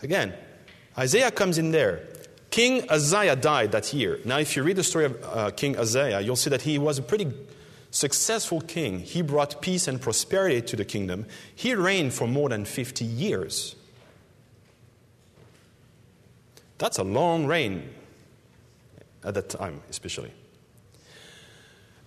Again, 0.00 0.32
Isaiah 0.96 1.32
comes 1.32 1.58
in 1.58 1.72
there. 1.72 2.06
King 2.54 2.88
Uzziah 2.88 3.34
died 3.34 3.72
that 3.72 3.92
year. 3.92 4.20
Now, 4.24 4.38
if 4.38 4.54
you 4.54 4.62
read 4.62 4.76
the 4.76 4.84
story 4.84 5.06
of 5.06 5.18
uh, 5.24 5.50
King 5.50 5.76
Uzziah, 5.76 6.20
you'll 6.20 6.36
see 6.36 6.50
that 6.50 6.62
he 6.62 6.78
was 6.78 6.98
a 6.98 7.02
pretty 7.02 7.32
successful 7.90 8.60
king. 8.60 9.00
He 9.00 9.22
brought 9.22 9.60
peace 9.60 9.88
and 9.88 10.00
prosperity 10.00 10.62
to 10.62 10.76
the 10.76 10.84
kingdom. 10.84 11.26
He 11.52 11.74
reigned 11.74 12.14
for 12.14 12.28
more 12.28 12.48
than 12.48 12.64
50 12.64 13.04
years. 13.04 13.74
That's 16.78 16.98
a 16.98 17.02
long 17.02 17.46
reign 17.46 17.90
at 19.24 19.34
that 19.34 19.48
time, 19.48 19.80
especially. 19.90 20.30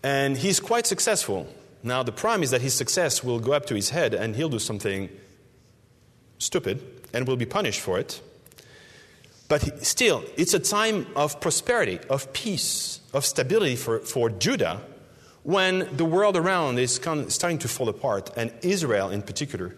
And 0.02 0.38
he's 0.38 0.62
quite 0.62 0.88
successful. 0.88 1.54
Now, 1.84 2.04
the 2.04 2.14
problem 2.14 2.42
is 2.44 2.52
that 2.52 2.62
his 2.62 2.74
success 2.74 3.22
will 3.22 3.42
go 3.42 3.52
up 3.52 3.66
to 3.66 3.76
his 3.76 3.90
head 3.90 4.14
and 4.14 4.34
he'll 4.34 4.48
do 4.48 4.60
something 4.60 5.10
stupid 6.38 6.82
and 7.14 7.28
will 7.28 7.36
be 7.36 7.46
punished 7.46 7.82
for 7.82 8.00
it. 8.00 8.22
But 9.48 9.86
still, 9.86 10.24
it's 10.36 10.54
a 10.54 10.60
time 10.60 11.08
of 11.16 11.40
prosperity, 11.40 12.00
of 12.10 12.34
peace, 12.34 13.00
of 13.14 13.26
stability 13.26 13.76
for, 13.76 14.00
for 14.00 14.30
Judah 14.30 14.82
when 15.44 15.88
the 15.96 16.04
world 16.04 16.36
around 16.36 16.78
is 16.78 16.96
starting 16.96 17.58
to 17.58 17.68
fall 17.70 17.88
apart, 17.88 18.30
and 18.36 18.52
Israel 18.62 19.10
in 19.10 19.22
particular 19.22 19.74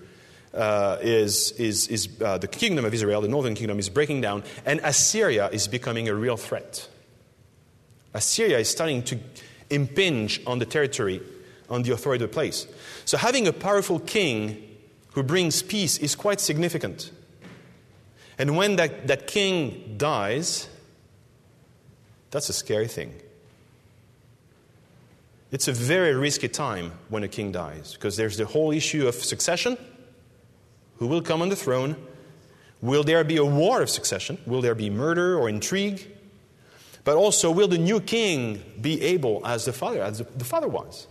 uh, 0.52 0.98
is, 1.00 1.52
is, 1.52 1.88
is 1.90 2.10
uh, 2.22 2.40
the 2.40 2.48
kingdom 2.48 2.86
of 2.86 2.94
Israel, 2.94 3.22
the 3.22 3.28
northern 3.28 3.54
kingdom, 3.54 3.78
is 3.78 3.88
breaking 3.88 4.22
down, 4.22 4.44
and 4.66 4.80
Assyria 4.84 5.48
is 5.50 5.68
becoming 5.68 6.10
a 6.10 6.16
real 6.16 6.38
threat. 6.38 6.88
Assyria 8.16 8.58
is 8.58 8.68
starting 8.68 9.04
to 9.04 9.20
impinge 9.70 10.42
on 10.48 10.58
the 10.58 10.66
territory, 10.66 11.22
on 11.70 11.84
the 11.84 11.92
authority 11.94 12.24
of 12.24 12.32
the 12.32 12.34
place. 12.34 12.66
So 13.06 13.18
having 13.18 13.48
a 13.48 13.54
powerful 13.54 14.00
king 14.00 14.76
who 15.14 15.22
brings 15.22 15.62
peace 15.62 16.00
is 16.00 16.16
quite 16.16 16.42
significant. 16.42 17.12
And 18.39 18.55
when 18.55 18.77
that, 18.77 19.08
that 19.08 19.27
king 19.27 19.96
dies, 19.98 20.69
that's 22.31 22.48
a 22.48 22.53
scary 22.53 22.88
thing. 22.88 23.13
It's 25.51 25.67
a 25.67 25.74
very 25.74 26.13
risky 26.13 26.48
time 26.48 26.93
when 27.10 27.24
a 27.24 27.27
king 27.27 27.51
dies 27.51 27.93
because 27.93 28.15
there's 28.15 28.38
the 28.38 28.46
whole 28.46 28.72
issue 28.72 29.08
of 29.08 29.15
succession. 29.15 29.77
Who 31.00 31.08
will 31.08 31.22
come 31.22 31.41
on 31.41 31.50
the 31.50 31.55
throne? 31.55 31.98
Will 32.81 33.03
there 33.03 33.24
be 33.25 33.38
a 33.38 33.46
war 33.46 33.81
of 33.81 33.89
succession? 33.89 34.38
Will 34.46 34.62
there 34.62 34.75
be 34.75 34.89
murder 34.89 35.38
or 35.38 35.50
intrigue? 35.50 36.08
But 37.03 37.17
also, 37.17 37.51
will 37.51 37.67
the 37.67 37.77
new 37.77 38.00
king 38.00 38.63
be 38.79 39.01
able 39.01 39.46
as 39.46 39.65
the 39.65 39.74
father, 39.74 40.01
as 40.01 40.19
the 40.19 40.46
father 40.46 40.67
was? 40.67 41.08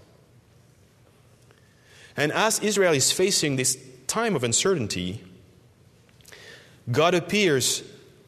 And 2.17 2.33
as 2.33 2.59
Israel 2.61 2.93
is 2.93 3.13
facing 3.13 3.57
this 3.57 3.77
time 4.07 4.35
of 4.37 4.45
uncertainty, 4.45 5.25
God 6.91 7.15
appears 7.15 7.83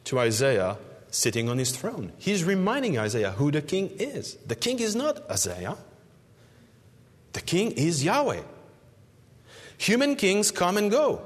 to 0.05 0.19
Isaiah 0.19 0.77
sitting 1.09 1.49
on 1.49 1.57
his 1.57 1.71
throne. 1.71 2.11
He's 2.17 2.43
reminding 2.43 2.97
Isaiah 2.97 3.31
who 3.31 3.51
the 3.51 3.61
king 3.61 3.89
is. 3.97 4.35
The 4.47 4.55
king 4.55 4.79
is 4.79 4.95
not 4.95 5.29
Isaiah, 5.29 5.77
the 7.33 7.41
king 7.41 7.71
is 7.71 8.03
Yahweh. 8.03 8.41
Human 9.77 10.15
kings 10.15 10.51
come 10.51 10.77
and 10.77 10.91
go. 10.91 11.21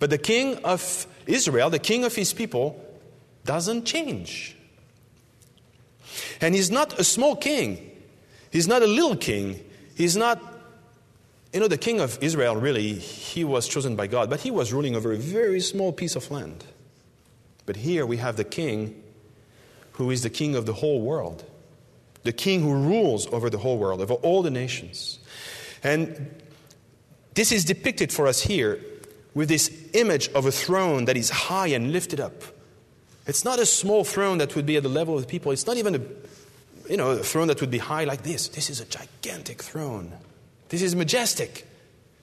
But 0.00 0.10
the 0.10 0.18
king 0.18 0.56
of 0.64 1.06
Israel, 1.26 1.70
the 1.70 1.78
king 1.78 2.04
of 2.04 2.14
his 2.14 2.32
people, 2.32 2.84
doesn't 3.44 3.84
change. 3.84 4.56
And 6.40 6.56
he's 6.56 6.72
not 6.72 6.98
a 6.98 7.04
small 7.04 7.36
king. 7.36 7.90
He's 8.50 8.66
not 8.66 8.82
a 8.82 8.86
little 8.86 9.16
king. 9.16 9.64
He's 9.94 10.16
not, 10.16 10.42
you 11.52 11.60
know, 11.60 11.68
the 11.68 11.78
king 11.78 12.00
of 12.00 12.18
Israel, 12.22 12.56
really, 12.56 12.94
he 12.94 13.44
was 13.44 13.68
chosen 13.68 13.94
by 13.94 14.06
God, 14.06 14.30
but 14.30 14.40
he 14.40 14.50
was 14.50 14.72
ruling 14.72 14.96
over 14.96 15.12
a 15.12 15.16
very 15.16 15.60
small 15.60 15.92
piece 15.92 16.16
of 16.16 16.30
land. 16.30 16.64
But 17.66 17.76
here 17.76 18.06
we 18.06 18.16
have 18.16 18.36
the 18.36 18.44
king 18.44 19.02
who 19.92 20.10
is 20.10 20.22
the 20.22 20.30
king 20.30 20.54
of 20.54 20.64
the 20.64 20.72
whole 20.72 21.02
world, 21.02 21.44
the 22.22 22.32
king 22.32 22.62
who 22.62 22.72
rules 22.72 23.26
over 23.26 23.50
the 23.50 23.58
whole 23.58 23.76
world, 23.76 24.00
over 24.00 24.14
all 24.14 24.42
the 24.42 24.50
nations. 24.50 25.18
And 25.82 26.34
this 27.34 27.52
is 27.52 27.64
depicted 27.64 28.12
for 28.12 28.26
us 28.26 28.40
here 28.40 28.80
with 29.34 29.48
this 29.48 29.70
image 29.92 30.28
of 30.30 30.46
a 30.46 30.52
throne 30.52 31.04
that 31.04 31.16
is 31.16 31.30
high 31.30 31.68
and 31.68 31.92
lifted 31.92 32.20
up. 32.20 32.42
It's 33.26 33.44
not 33.44 33.58
a 33.58 33.66
small 33.66 34.04
throne 34.04 34.38
that 34.38 34.56
would 34.56 34.66
be 34.66 34.76
at 34.76 34.82
the 34.82 34.88
level 34.88 35.14
of 35.14 35.22
the 35.22 35.28
people. 35.28 35.52
It's 35.52 35.66
not 35.66 35.76
even 35.76 35.94
a, 35.94 36.90
you 36.90 36.96
know, 36.96 37.10
a 37.10 37.18
throne 37.18 37.48
that 37.48 37.60
would 37.60 37.70
be 37.70 37.78
high 37.78 38.04
like 38.04 38.22
this. 38.22 38.48
This 38.48 38.70
is 38.70 38.80
a 38.80 38.86
gigantic 38.86 39.62
throne. 39.62 40.12
This 40.72 40.80
is 40.80 40.96
majestic. 40.96 41.66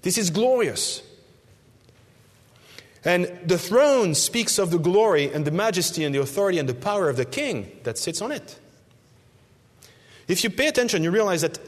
This 0.01 0.17
is 0.17 0.31
glorious. 0.31 1.03
And 3.05 3.25
the 3.45 3.59
throne 3.59 4.15
speaks 4.15 4.57
of 4.57 4.71
the 4.71 4.79
glory 4.79 5.31
and 5.31 5.45
the 5.45 5.51
majesty 5.51 6.03
and 6.03 6.15
the 6.15 6.19
authority 6.19 6.57
and 6.57 6.67
the 6.67 6.73
power 6.73 7.09
of 7.09 7.15
the 7.15 7.25
king 7.25 7.71
that 7.83 7.99
sits 7.99 8.23
on 8.23 8.31
it. 8.31 8.57
If 10.27 10.43
you 10.43 10.49
pay 10.49 10.67
attention, 10.67 11.03
you 11.03 11.11
realize 11.11 11.41
that 11.43 11.59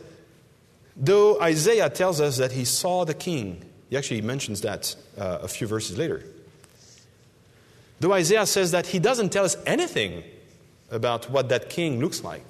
though 0.98 1.40
Isaiah 1.40 1.88
tells 1.92 2.20
us 2.20 2.38
that 2.38 2.54
he 2.54 2.66
saw 2.66 3.06
the 3.06 3.14
king, 3.14 3.64
he 3.92 3.96
actually 3.96 4.22
mentions 4.22 4.62
that 4.62 4.96
uh, 5.20 5.38
a 5.44 5.48
few 5.48 5.68
verses 5.68 6.00
later. 6.00 6.24
Though 8.00 8.14
Isaiah 8.14 8.48
says 8.48 8.72
that 8.72 8.88
he 8.88 8.98
doesn't 8.98 9.30
tell 9.30 9.46
us 9.46 9.56
anything 9.68 10.24
about 10.90 11.30
what 11.30 11.50
that 11.50 11.70
king 11.70 12.00
looks 12.00 12.24
like, 12.24 12.46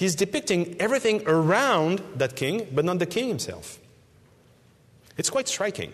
he's 0.00 0.14
depicting 0.14 0.80
everything 0.80 1.22
around 1.26 2.02
that 2.16 2.34
king, 2.34 2.66
but 2.72 2.86
not 2.86 2.98
the 2.98 3.04
king 3.04 3.28
himself. 3.28 3.78
It's 5.18 5.28
quite 5.28 5.46
striking. 5.46 5.92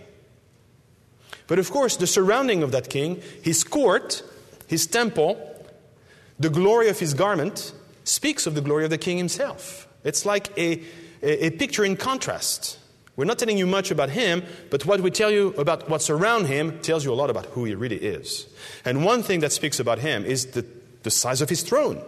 But 1.48 1.58
of 1.58 1.72
course, 1.72 1.96
the 1.96 2.06
surrounding 2.06 2.62
of 2.62 2.70
that 2.70 2.88
king, 2.88 3.20
his 3.42 3.64
court, 3.64 4.22
his 4.68 4.86
temple, 4.86 5.34
the 6.38 6.50
glory 6.50 6.88
of 6.88 7.00
his 7.00 7.14
garment, 7.14 7.72
speaks 8.04 8.46
of 8.46 8.54
the 8.54 8.60
glory 8.60 8.84
of 8.84 8.90
the 8.90 8.98
king 8.98 9.18
himself. 9.18 9.88
It's 10.04 10.24
like 10.24 10.56
a, 10.56 10.82
a, 11.22 11.46
a 11.46 11.50
picture 11.50 11.84
in 11.84 11.96
contrast. 11.96 12.78
We're 13.16 13.24
not 13.24 13.40
telling 13.40 13.58
you 13.58 13.66
much 13.66 13.90
about 13.90 14.10
him, 14.10 14.44
but 14.70 14.86
what 14.86 15.00
we 15.00 15.10
tell 15.10 15.32
you 15.32 15.52
about 15.58 15.90
what's 15.90 16.10
around 16.10 16.46
him 16.46 16.78
tells 16.80 17.04
you 17.04 17.12
a 17.12 17.18
lot 17.18 17.28
about 17.28 17.46
who 17.46 17.64
he 17.64 17.74
really 17.74 17.96
is. 17.96 18.46
And 18.84 19.04
one 19.04 19.24
thing 19.24 19.40
that 19.40 19.50
speaks 19.50 19.80
about 19.80 19.98
him 19.98 20.24
is 20.24 20.46
the, 20.46 20.64
the 21.02 21.10
size 21.10 21.40
of 21.40 21.48
his 21.48 21.64
throne. 21.64 22.04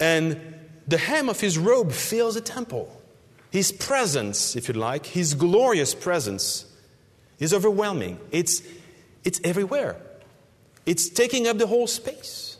And 0.00 0.40
the 0.88 0.98
hem 0.98 1.28
of 1.28 1.40
his 1.40 1.58
robe 1.58 1.92
fills 1.92 2.34
the 2.34 2.40
temple. 2.40 3.00
His 3.50 3.70
presence, 3.70 4.56
if 4.56 4.68
you 4.68 4.74
like, 4.74 5.06
his 5.06 5.34
glorious 5.34 5.94
presence 5.94 6.64
is 7.38 7.52
overwhelming. 7.52 8.18
It's, 8.30 8.62
it's 9.24 9.40
everywhere, 9.44 9.96
it's 10.86 11.08
taking 11.08 11.46
up 11.46 11.58
the 11.58 11.66
whole 11.66 11.86
space. 11.86 12.56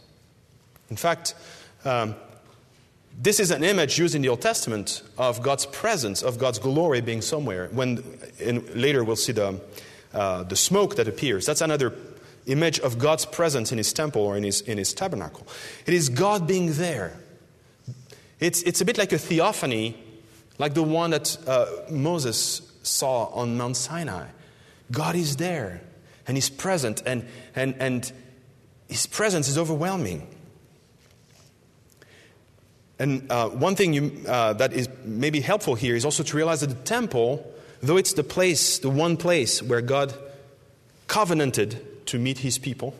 In 0.91 0.97
fact, 0.97 1.35
um, 1.85 2.15
this 3.23 3.39
is 3.39 3.51
an 3.51 3.63
image 3.63 3.99
used 3.99 4.15
in 4.15 4.23
the 4.23 4.29
Old 4.29 4.41
Testament 4.41 5.03
of 5.19 5.43
God's 5.43 5.67
presence, 5.67 6.23
of 6.23 6.39
God's 6.39 6.59
glory 6.59 7.01
being 7.01 7.23
somewhere. 7.23 7.69
When 7.71 8.03
later 8.75 9.05
we'll 9.05 9.17
see 9.17 9.33
the, 9.33 9.61
uh, 10.13 10.43
the 10.45 10.57
smoke 10.57 10.97
that 10.97 11.07
appears. 11.07 11.47
That's 11.47 11.61
another 11.61 11.95
image 12.47 12.81
of 12.81 12.99
God's 12.99 13.27
presence 13.27 13.73
in 13.73 13.79
his 13.79 13.93
temple 13.93 14.23
or 14.23 14.37
in 14.37 14.43
his, 14.43 14.63
in 14.63 14.79
his 14.79 14.95
tabernacle. 14.95 15.47
It 15.87 15.95
is 15.95 16.09
God 16.09 16.47
being 16.47 16.73
there. 16.73 17.20
It's, 18.41 18.63
it's 18.63 18.81
a 18.81 18.85
bit 18.85 18.97
like 18.99 19.13
a 19.13 19.19
theophany, 19.19 19.97
like 20.59 20.75
the 20.75 20.83
one 20.83 21.11
that 21.11 21.37
uh, 21.47 21.67
Moses 21.91 22.63
saw 22.83 23.27
on 23.27 23.57
Mount 23.57 23.77
Sinai. 23.77 24.27
God 24.91 25.15
is 25.15 25.37
there, 25.37 25.83
and 26.27 26.37
he's 26.37 26.51
present, 26.51 27.03
and, 27.05 27.27
and, 27.55 27.75
and 27.79 28.11
his 28.89 29.07
presence 29.07 29.49
is 29.49 29.59
overwhelming. 29.59 30.27
And 32.99 33.31
uh, 33.31 33.49
one 33.49 33.77
thing 33.77 33.93
you, 33.95 34.25
uh, 34.27 34.55
that 34.55 34.73
is 34.73 34.89
maybe 35.05 35.41
helpful 35.41 35.75
here 35.75 35.97
is 35.97 36.05
also 36.05 36.23
to 36.23 36.37
realize 36.37 36.61
that 36.61 36.69
the 36.69 36.75
temple, 36.85 37.51
though 37.83 37.97
it's 37.97 38.13
the 38.15 38.25
place, 38.25 38.79
the 38.79 38.91
one 38.91 39.17
place 39.17 39.63
where 39.63 39.81
God 39.81 40.15
covenanted 41.07 42.07
to 42.07 42.19
meet 42.19 42.39
his 42.39 42.59
people, 42.59 42.95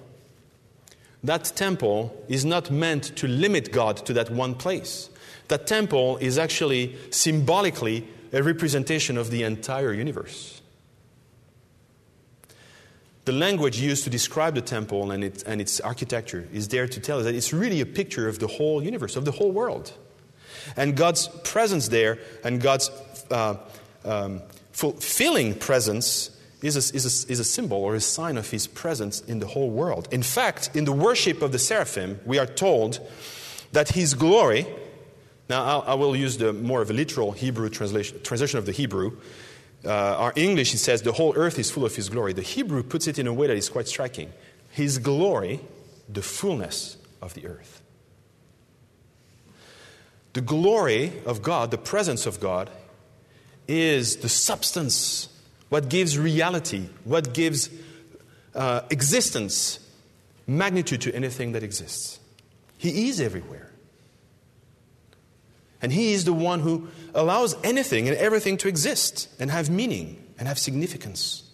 that 1.23 1.53
temple 1.55 2.17
is 2.29 2.47
not 2.47 2.71
meant 2.71 3.15
to 3.17 3.29
limit 3.29 3.73
God 3.73 3.99
to 4.07 4.15
that 4.15 4.31
one 4.31 4.55
place. 4.55 5.11
That 5.51 5.67
temple 5.67 6.17
is 6.17 6.39
actually 6.39 6.97
symbolically 7.11 8.09
a 8.33 8.43
representation 8.43 9.19
of 9.19 9.31
the 9.31 9.43
entire 9.43 9.93
universe 9.93 10.61
the 13.31 13.33
language 13.33 13.79
used 13.79 14.03
to 14.03 14.11
describe 14.11 14.57
the 14.57 14.61
temple 14.61 15.13
and, 15.13 15.23
and 15.47 15.61
its 15.61 15.79
architecture 15.81 16.49
is 16.53 16.67
there 16.67 16.89
to 16.89 16.99
tell 17.01 17.19
us 17.19 17.25
that 17.25 17.35
it's 17.35 17.53
really 17.53 17.81
a 17.81 17.87
picture 17.87 18.29
of 18.29 18.41
the 18.41 18.49
whole 18.49 18.83
universe, 18.83 19.15
of 19.15 19.25
the 19.25 19.31
whole 19.31 19.53
world. 19.53 19.93
And 20.77 20.97
God's 20.97 21.29
presence 21.45 21.89
there 21.89 22.19
and 22.43 22.61
God's 22.61 22.91
uh, 23.31 23.55
um, 24.05 24.43
fulfilling 24.73 25.55
presence 25.55 26.31
is 26.63 26.75
a, 26.75 26.97
is, 26.97 27.05
a, 27.05 27.33
is 27.33 27.39
a 27.39 27.45
symbol 27.45 27.79
or 27.79 27.95
a 27.95 28.01
sign 28.01 28.37
of 28.37 28.51
his 28.51 28.67
presence 28.67 29.21
in 29.21 29.39
the 29.39 29.47
whole 29.47 29.71
world. 29.71 30.09
In 30.11 30.23
fact, 30.23 30.71
in 30.75 30.85
the 30.85 30.93
worship 30.93 31.41
of 31.41 31.53
the 31.53 31.59
seraphim, 31.59 32.19
we 32.27 32.39
are 32.39 32.47
told 32.47 32.99
that 33.71 33.91
his 33.91 34.15
glory, 34.15 34.67
now 35.51 35.81
I 35.81 35.95
will 35.95 36.17
use 36.17 36.39
the 36.39 36.53
more 36.53 36.81
of 36.81 36.89
a 36.89 36.95
literal 36.95 37.33
Hebrew 37.33 37.69
translation, 37.69 38.23
translation 38.23 38.59
of 38.59 38.65
the 38.67 38.73
Hebrew, 38.73 39.19
uh, 39.85 39.91
our 39.91 40.33
English, 40.37 40.75
it 40.75 40.79
says, 40.79 41.03
the 41.03 41.13
whole 41.13 41.35
earth 41.37 41.59
is 41.59 41.71
full 41.71 41.85
of 41.85 41.97
his 41.97 42.09
glory. 42.09 42.33
The 42.33 42.43
Hebrew 42.43 42.83
puts 42.83 43.07
it 43.07 43.19
in 43.19 43.27
a 43.27 43.33
way 43.33 43.47
that 43.47 43.57
is 43.57 43.69
quite 43.69 43.89
striking. 43.89 44.33
His 44.71 44.99
glory, 44.99 45.61
the 46.09 46.23
fullness 46.23 46.97
of 47.21 47.35
the 47.35 47.47
earth. 47.47 47.83
The 50.35 50.41
glory 50.41 51.13
of 51.27 51.43
God, 51.43 51.71
the 51.71 51.79
presence 51.79 52.27
of 52.27 52.41
God, 52.41 52.71
is 53.67 54.19
the 54.19 54.29
substance, 54.29 55.29
what 55.69 55.89
gives 55.89 56.19
reality, 56.19 56.89
what 57.05 57.35
gives 57.35 57.71
uh, 58.55 58.83
existence, 58.91 59.81
magnitude 60.47 61.01
to 61.03 61.15
anything 61.15 61.53
that 61.53 61.63
exists. 61.63 62.21
He 62.79 63.09
is 63.09 63.21
everywhere. 63.21 63.70
And 65.83 65.93
He 65.93 66.13
is 66.13 66.25
the 66.25 66.33
one 66.33 66.61
who 66.61 66.89
allows 67.15 67.57
anything 67.65 68.09
and 68.09 68.17
everything 68.17 68.57
to 68.59 68.69
exist 68.69 69.29
and 69.39 69.51
have 69.51 69.71
meaning 69.71 70.25
and 70.39 70.49
have 70.49 70.59
significance. 70.59 71.45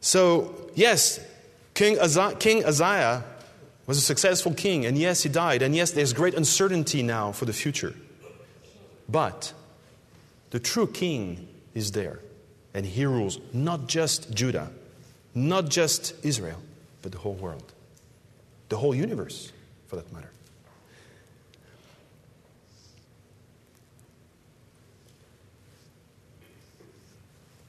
So, 0.00 0.54
yes, 0.74 1.20
King 1.74 1.98
Uzziah, 1.98 2.34
king 2.36 2.64
Uzziah 2.64 3.24
was 3.86 3.98
a 3.98 4.00
successful 4.00 4.52
king, 4.52 4.84
and 4.84 4.98
yes, 4.98 5.22
he 5.22 5.28
died, 5.28 5.62
and 5.62 5.74
yes, 5.74 5.92
there's 5.92 6.12
great 6.12 6.34
uncertainty 6.34 7.02
now 7.02 7.32
for 7.32 7.44
the 7.44 7.52
future. 7.52 7.94
But 9.08 9.52
the 10.50 10.60
true 10.60 10.86
king 10.86 11.48
is 11.74 11.92
there, 11.92 12.18
and 12.74 12.84
he 12.84 13.06
rules 13.06 13.38
not 13.52 13.86
just 13.86 14.32
Judah, 14.34 14.70
not 15.34 15.68
just 15.68 16.14
Israel, 16.24 16.60
but 17.02 17.12
the 17.12 17.18
whole 17.18 17.34
world, 17.34 17.72
the 18.68 18.76
whole 18.76 18.94
universe, 18.94 19.52
for 19.88 19.96
that 19.96 20.10
matter. 20.12 20.30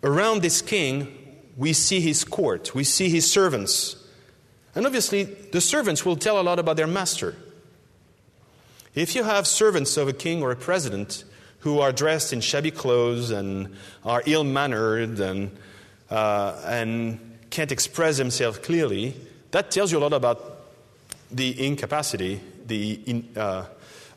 Around 0.04 0.42
this 0.42 0.62
king, 0.62 1.18
we 1.58 1.74
see 1.74 2.00
his 2.00 2.24
court, 2.24 2.76
we 2.76 2.84
see 2.84 3.10
his 3.10 3.30
servants. 3.30 3.96
And 4.76 4.86
obviously, 4.86 5.24
the 5.24 5.62
servants 5.62 6.06
will 6.06 6.16
tell 6.16 6.40
a 6.40 6.44
lot 6.44 6.60
about 6.60 6.78
their 6.78 6.88
master. 6.88 7.36
If 8.96 9.16
you 9.16 9.24
have 9.24 9.48
servants 9.48 9.98
of 9.98 10.08
a 10.08 10.14
king 10.14 10.44
or 10.44 10.52
a 10.52 10.56
president 10.56 11.24
who 11.60 11.80
are 11.80 11.92
dressed 11.92 12.34
in 12.34 12.42
shabby 12.42 12.72
clothes 12.72 13.32
and 13.32 13.76
are 14.04 14.22
ill 14.26 14.44
mannered 14.44 15.20
and, 15.20 15.58
uh, 16.10 16.62
and 16.66 17.33
can't 17.54 17.72
express 17.72 18.18
themselves 18.18 18.58
clearly, 18.58 19.16
that 19.52 19.70
tells 19.70 19.92
you 19.92 20.00
a 20.00 20.02
lot 20.02 20.12
about 20.12 20.40
the 21.30 21.66
incapacity 21.66 22.42
the 22.66 23.00
in, 23.06 23.30
uh, 23.36 23.66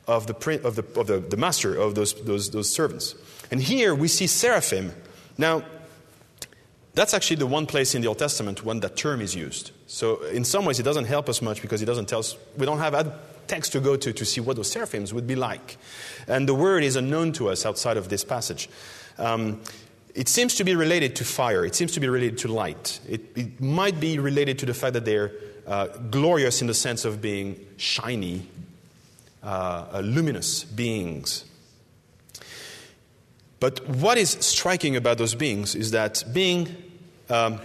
of, 0.06 0.26
the, 0.26 0.60
of, 0.64 0.76
the, 0.76 0.84
of 0.98 1.06
the, 1.06 1.18
the 1.18 1.36
master 1.36 1.76
of 1.76 1.94
those, 1.94 2.14
those, 2.22 2.50
those 2.50 2.70
servants. 2.70 3.14
And 3.50 3.60
here 3.60 3.94
we 3.94 4.08
see 4.08 4.26
seraphim. 4.26 4.92
Now, 5.36 5.62
that's 6.94 7.12
actually 7.12 7.36
the 7.36 7.46
one 7.46 7.66
place 7.66 7.94
in 7.94 8.00
the 8.00 8.08
Old 8.08 8.18
Testament 8.18 8.64
when 8.64 8.80
that 8.80 8.96
term 8.96 9.20
is 9.20 9.34
used. 9.34 9.70
So, 9.86 10.22
in 10.24 10.44
some 10.44 10.64
ways, 10.64 10.80
it 10.80 10.84
doesn't 10.84 11.04
help 11.04 11.28
us 11.28 11.42
much 11.42 11.60
because 11.60 11.82
it 11.82 11.86
doesn't 11.86 12.08
tell 12.08 12.20
us, 12.20 12.36
we 12.56 12.64
don't 12.64 12.78
have 12.78 12.94
a 12.94 13.18
text 13.48 13.72
to 13.72 13.80
go 13.80 13.96
to 13.96 14.12
to 14.14 14.24
see 14.24 14.40
what 14.40 14.56
those 14.56 14.70
seraphims 14.70 15.12
would 15.12 15.26
be 15.26 15.36
like. 15.36 15.76
And 16.26 16.48
the 16.48 16.54
word 16.54 16.84
is 16.84 16.96
unknown 16.96 17.32
to 17.32 17.50
us 17.50 17.66
outside 17.66 17.98
of 17.98 18.08
this 18.08 18.24
passage. 18.24 18.70
Um, 19.18 19.60
it 20.16 20.28
seems 20.28 20.54
to 20.56 20.64
be 20.64 20.74
related 20.74 21.14
to 21.16 21.24
fire, 21.24 21.64
it 21.64 21.74
seems 21.74 21.92
to 21.92 22.00
be 22.00 22.08
related 22.08 22.38
to 22.38 22.48
light. 22.48 23.00
It, 23.06 23.20
it 23.36 23.60
might 23.60 24.00
be 24.00 24.18
related 24.18 24.58
to 24.60 24.66
the 24.66 24.72
fact 24.72 24.94
that 24.94 25.04
they're 25.04 25.30
uh, 25.66 25.88
glorious 25.88 26.62
in 26.62 26.66
the 26.66 26.74
sense 26.74 27.04
of 27.04 27.20
being 27.20 27.60
shiny, 27.76 28.48
uh, 29.42 29.86
uh, 29.92 30.00
luminous 30.00 30.64
beings. 30.64 31.44
But 33.60 33.86
what 33.88 34.16
is 34.16 34.30
striking 34.30 34.96
about 34.96 35.18
those 35.18 35.34
beings 35.34 35.74
is 35.74 35.90
that 35.90 36.24
being 36.32 36.74
um, 37.28 37.60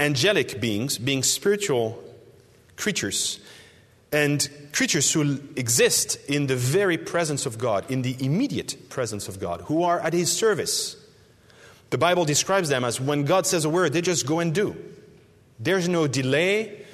angelic 0.00 0.60
beings, 0.60 0.98
being 0.98 1.22
spiritual 1.22 2.02
creatures, 2.76 3.38
and 4.10 4.48
creatures 4.72 5.12
who 5.12 5.38
exist 5.54 6.18
in 6.28 6.48
the 6.48 6.56
very 6.56 6.98
presence 6.98 7.46
of 7.46 7.56
God, 7.56 7.88
in 7.88 8.02
the 8.02 8.16
immediate 8.18 8.88
presence 8.88 9.28
of 9.28 9.38
God, 9.38 9.60
who 9.62 9.84
are 9.84 10.00
at 10.00 10.12
His 10.12 10.32
service. 10.32 10.96
The 11.90 11.98
Bible 11.98 12.24
describes 12.24 12.68
them 12.68 12.84
as 12.84 13.00
when 13.00 13.24
God 13.24 13.46
says 13.46 13.64
a 13.64 13.68
word, 13.68 13.92
they 13.92 14.00
just 14.00 14.26
go 14.26 14.40
and 14.40 14.54
do. 14.54 14.76
There's 15.58 15.88
no 15.88 16.06
delay, 16.06 16.84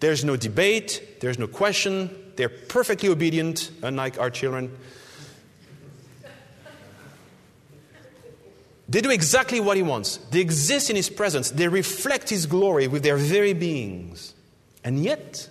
there's 0.00 0.24
no 0.24 0.36
debate, 0.36 1.20
there's 1.20 1.38
no 1.38 1.46
question. 1.46 2.10
They're 2.36 2.48
perfectly 2.48 3.08
obedient, 3.08 3.70
unlike 3.82 4.18
our 4.18 4.30
children. 4.30 4.76
They 8.88 9.00
do 9.00 9.10
exactly 9.10 9.58
what 9.58 9.78
he 9.78 9.82
wants. 9.82 10.18
They 10.30 10.40
exist 10.40 10.90
in 10.90 10.96
his 10.96 11.08
presence. 11.08 11.50
They 11.50 11.68
reflect 11.68 12.28
his 12.28 12.44
glory 12.44 12.88
with 12.88 13.02
their 13.02 13.16
very 13.16 13.54
beings. 13.54 14.34
And 14.84 15.02
yet, 15.02 15.48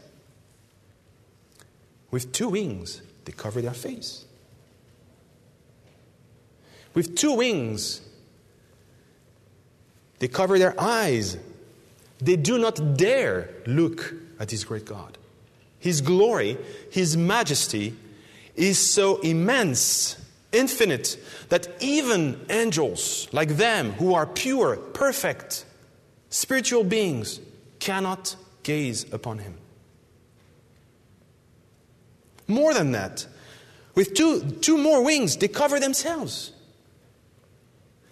with 2.12 2.32
two 2.34 2.50
wings, 2.50 3.02
they 3.26 3.32
cover 3.32 3.62
their 3.62 3.74
face. 3.74 4.26
With 6.94 7.16
two 7.16 7.34
wings, 7.34 8.02
they 10.22 10.28
cover 10.28 10.60
their 10.60 10.80
eyes. 10.80 11.36
They 12.20 12.36
do 12.36 12.60
not 12.60 12.96
dare 12.96 13.50
look 13.66 14.14
at 14.40 14.52
his 14.52 14.64
great 14.64 14.86
God. 14.86 15.18
His 15.80 16.00
glory, 16.02 16.60
his 16.92 17.18
majesty 17.18 17.96
is 18.56 18.78
so 18.78 19.20
immense 19.22 20.16
infinite, 20.52 21.18
that 21.50 21.68
even 21.80 22.40
angels 22.50 23.28
like 23.32 23.58
them, 23.58 23.94
who 23.94 24.14
are 24.14 24.28
pure, 24.28 24.76
perfect, 24.76 25.66
spiritual 26.30 26.84
beings, 26.84 27.40
cannot 27.80 28.36
gaze 28.62 29.12
upon 29.12 29.40
him. 29.40 29.58
More 32.48 32.76
than 32.76 32.92
that, 32.92 33.26
with 33.96 34.14
two, 34.14 34.42
two 34.62 34.78
more 34.78 35.04
wings, 35.04 35.38
they 35.38 35.48
cover 35.48 35.80
themselves. 35.80 36.52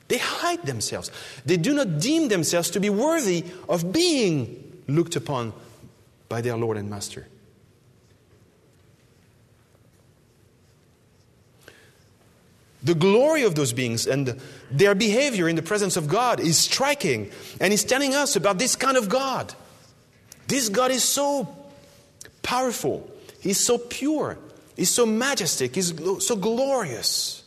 They 0.10 0.18
hide 0.18 0.64
themselves. 0.64 1.12
They 1.46 1.56
do 1.56 1.74
not 1.74 2.00
deem 2.00 2.28
themselves 2.28 2.72
to 2.72 2.80
be 2.80 2.90
worthy 2.90 3.46
of 3.70 3.94
being 3.94 4.82
looked 4.88 5.16
upon 5.16 5.54
by 6.28 6.42
their 6.42 6.58
Lord 6.58 6.78
and 6.78 6.90
Master. 6.90 7.28
The 12.82 12.96
glory 12.96 13.44
of 13.44 13.54
those 13.54 13.72
beings 13.72 14.08
and 14.08 14.40
their 14.72 14.96
behavior 14.96 15.48
in 15.48 15.56
the 15.56 15.62
presence 15.62 15.96
of 15.96 16.08
God 16.08 16.40
is 16.40 16.58
striking. 16.58 17.30
And 17.62 17.72
He's 17.72 17.84
telling 17.84 18.16
us 18.16 18.36
about 18.36 18.58
this 18.58 18.76
kind 18.76 18.98
of 18.98 19.10
God. 19.10 19.54
This 20.48 20.70
God 20.70 20.90
is 20.90 21.04
so 21.04 21.56
powerful, 22.42 23.08
He's 23.42 23.64
so 23.64 23.78
pure, 23.78 24.40
He's 24.76 24.90
so 24.90 25.06
majestic, 25.06 25.76
He's 25.76 25.94
so 26.26 26.36
glorious 26.36 27.44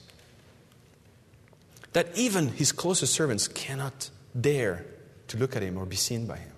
that 1.93 2.09
even 2.17 2.49
His 2.49 2.73
closest 2.73 3.13
servants 3.13 3.49
cannot 3.49 4.11
dare 4.39 4.85
to 5.29 5.37
look 5.37 5.57
at 5.57 5.63
Him 5.63 5.77
or 5.79 5.87
be 5.87 5.97
seen 5.97 6.27
by 6.27 6.37
Him. 6.37 6.53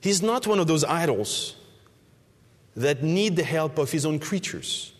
He's 0.00 0.20
not 0.20 0.48
one 0.48 0.58
of 0.58 0.66
those 0.66 0.82
idols 0.82 1.54
that 2.74 3.04
need 3.04 3.36
the 3.36 3.44
help 3.44 3.78
of 3.78 3.92
his 3.92 4.04
own 4.04 4.18
creatures. 4.18 4.92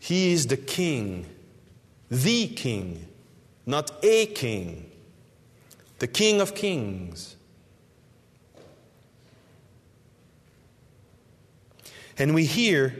He 0.00 0.32
is 0.32 0.48
the 0.48 0.56
king, 0.56 1.26
the 2.10 2.48
king, 2.48 3.06
not 3.64 3.92
a 4.02 4.26
king, 4.26 4.90
the 5.98 6.06
king 6.08 6.40
of 6.40 6.54
kings. 6.54 7.33
And 12.18 12.34
we 12.34 12.44
hear, 12.44 12.94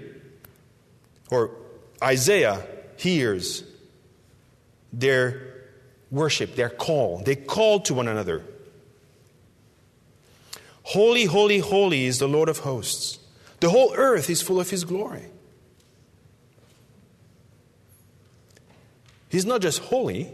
or 1.31 1.50
Isaiah 2.03 2.66
hears 2.96 3.64
their 4.92 5.55
worship, 6.11 6.55
their 6.55 6.70
call. 6.70 7.22
They 7.24 7.37
call 7.37 7.81
to 7.81 7.94
one 7.94 8.09
another. 8.09 8.44
Holy, 10.85 11.24
holy, 11.24 11.59
holy 11.59 12.05
is 12.05 12.18
the 12.18 12.29
Lord 12.29 12.48
of 12.48 12.59
hosts. 12.59 13.18
The 13.61 13.70
whole 13.70 13.94
earth 13.94 14.29
is 14.29 14.42
full 14.42 14.61
of 14.61 14.70
his 14.70 14.85
glory. 14.85 15.24
He's 19.31 19.46
not 19.46 19.62
just 19.62 19.81
holy, 19.81 20.31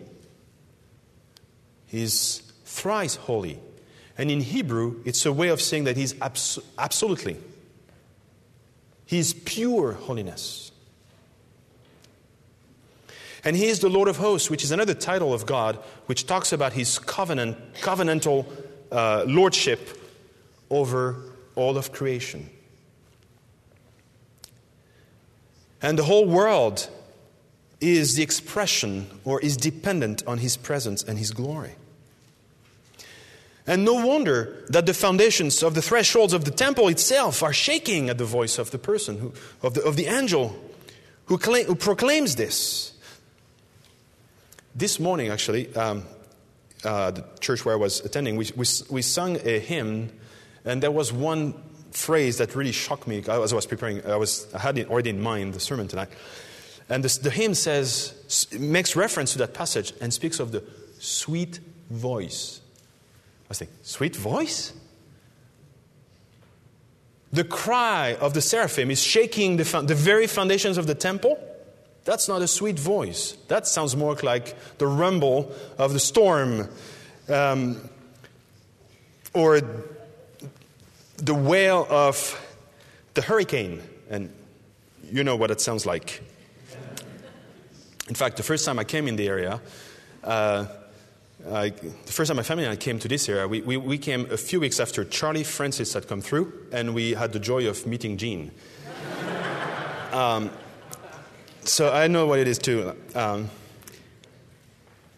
he's 1.87 2.43
thrice 2.65 3.15
holy. 3.15 3.59
And 4.19 4.31
in 4.31 4.41
Hebrew, 4.41 5.01
it's 5.07 5.25
a 5.25 5.33
way 5.33 5.49
of 5.49 5.63
saying 5.63 5.85
that 5.85 5.97
he's 5.97 6.21
abs- 6.21 6.59
absolutely. 6.79 7.39
He's 9.11 9.33
pure 9.33 9.95
holiness. 9.95 10.71
And 13.43 13.57
he 13.57 13.67
is 13.67 13.81
the 13.81 13.89
Lord 13.89 14.07
of 14.07 14.19
hosts, 14.19 14.49
which 14.49 14.63
is 14.63 14.71
another 14.71 14.95
title 14.95 15.35
of 15.35 15.47
God, 15.47 15.81
which 16.07 16.29
talks 16.29 16.53
about 16.53 16.75
his 16.75 17.01
covenant, 17.01 17.57
covenantal 17.81 18.47
uh, 18.93 19.25
lordship 19.27 19.99
over 20.71 21.17
all 21.57 21.77
of 21.77 21.91
creation. 21.91 22.49
And 25.83 25.99
the 25.99 26.05
whole 26.05 26.27
world 26.27 26.89
is 27.81 28.15
the 28.15 28.23
expression 28.23 29.09
or 29.25 29.41
is 29.41 29.57
dependent 29.57 30.25
on 30.25 30.39
his 30.39 30.57
presence 30.57 31.03
and 31.03 31.19
his 31.19 31.33
glory. 31.33 31.75
And 33.67 33.85
no 33.85 34.07
wonder 34.07 34.65
that 34.69 34.87
the 34.87 34.95
foundations 34.95 35.63
of 35.63 35.75
the 35.75 35.83
thresholds 35.83 36.33
of 36.33 36.45
the 36.45 36.51
temple 36.51 36.89
itself 36.89 37.43
are 37.43 37.53
shaking 37.53 38.09
at 38.09 38.19
the 38.19 38.25
voice 38.25 38.59
of 38.59 38.71
the 38.71 38.79
person, 38.79 39.19
who, 39.19 39.33
of, 39.63 39.75
the, 39.75 39.83
of 39.83 39.97
the 39.97 40.07
angel 40.07 40.57
who, 41.27 41.39
claim, 41.39 41.67
who 41.67 41.75
proclaims 41.75 42.37
this. 42.37 42.93
This 44.75 44.99
morning, 44.99 45.31
actually, 45.31 45.75
um, 45.77 46.05
uh, 46.85 47.11
the 47.11 47.25
church 47.41 47.65
where 47.65 47.75
I 47.75 47.79
was 47.79 48.01
attending, 48.01 48.37
we, 48.37 48.51
we, 48.57 48.65
we 48.89 49.03
sung 49.03 49.37
a 49.45 49.59
hymn, 49.59 50.11
and 50.65 50.83
there 50.83 50.91
was 50.91 51.13
one 51.13 51.55
phrase 51.93 52.39
that 52.39 52.55
really 52.55 52.73
shocked 52.73 53.07
me 53.07 53.23
as 53.29 53.53
I 53.53 53.57
was 53.57 53.67
preparing. 53.67 54.05
I, 54.07 54.17
was, 54.17 54.53
I 54.55 54.59
had 54.59 54.79
it 54.79 54.89
already 54.89 55.11
in 55.11 55.21
mind 55.21 55.55
the 55.55 55.61
sermon 55.61 55.89
tonight. 55.89 56.09
And 56.89 57.05
this, 57.05 57.19
the 57.19 57.31
hymn 57.31 57.55
says, 57.55 58.49
makes 58.59 58.97
reference 58.97 59.33
to 59.33 59.39
that 59.39 59.55
passage 59.55 59.93
and 60.01 60.13
speaks 60.13 60.41
of 60.41 60.51
the 60.51 60.65
sweet 60.99 61.61
voice. 61.91 62.61
I 63.51 63.55
thinking, 63.55 63.77
sweet 63.83 64.15
voice? 64.15 64.73
The 67.33 67.45
cry 67.45 68.17
of 68.21 68.35
the 68.35 68.41
seraphim 68.41 68.91
is 68.91 69.03
shaking 69.03 69.57
the, 69.57 69.83
the 69.83 69.95
very 69.95 70.27
foundations 70.27 70.79
of 70.79 70.87
the 70.87 70.95
temple. 70.95 71.39
That's 72.05 72.29
not 72.29 72.43
a 72.43 72.49
sweet 72.49 72.79
voice. 72.79 73.37
That 73.49 73.67
sounds 73.67 73.95
more 73.97 74.15
like 74.23 74.57
the 74.79 74.87
rumble 74.87 75.53
of 75.79 75.93
the 75.93 76.01
storm 76.01 76.69
um, 77.29 77.89
or 79.35 79.61
the 81.17 81.35
wail 81.35 81.87
of 81.91 82.41
the 83.15 83.23
hurricane. 83.23 83.83
And 84.09 84.33
you 85.05 85.23
know 85.23 85.37
what 85.37 85.51
it 85.51 85.61
sounds 85.61 85.87
like. 85.87 86.23
In 88.09 88.15
fact, 88.15 88.37
the 88.37 88.43
first 88.43 88.65
time 88.65 88.79
I 88.79 88.85
came 88.85 89.07
in 89.07 89.15
the 89.15 89.29
area, 89.29 89.61
uh, 90.25 90.67
I, 91.49 91.71
the 91.71 92.13
first 92.13 92.29
time 92.29 92.37
my 92.37 92.43
family 92.43 92.65
and 92.65 92.73
I 92.73 92.77
came 92.77 92.99
to 92.99 93.09
this 93.09 93.29
area, 93.29 93.49
we, 93.49 93.63
we, 93.63 93.77
we, 93.77 93.99
came 93.99 94.31
a 94.31 94.37
few 94.37 94.61
weeks 94.61 94.79
after 94.79 95.05
Charley 95.05 95.43
Frances 95.43 95.95
had 95.95 96.07
come 96.07 96.21
through, 96.21 96.53
and 96.73 96.95
we 96.95 97.15
had 97.15 97.33
the 97.33 97.41
joy 97.41 97.67
of 97.67 97.87
meeting 97.87 98.17
Jeanne. 98.17 98.51
um, 100.13 100.51
so 101.63 101.93
I 101.93 102.09
know 102.09 102.27
what 102.27 102.39
it 102.39 102.49
is 102.49 102.59
too. 102.59 102.95
Um, 103.15 103.49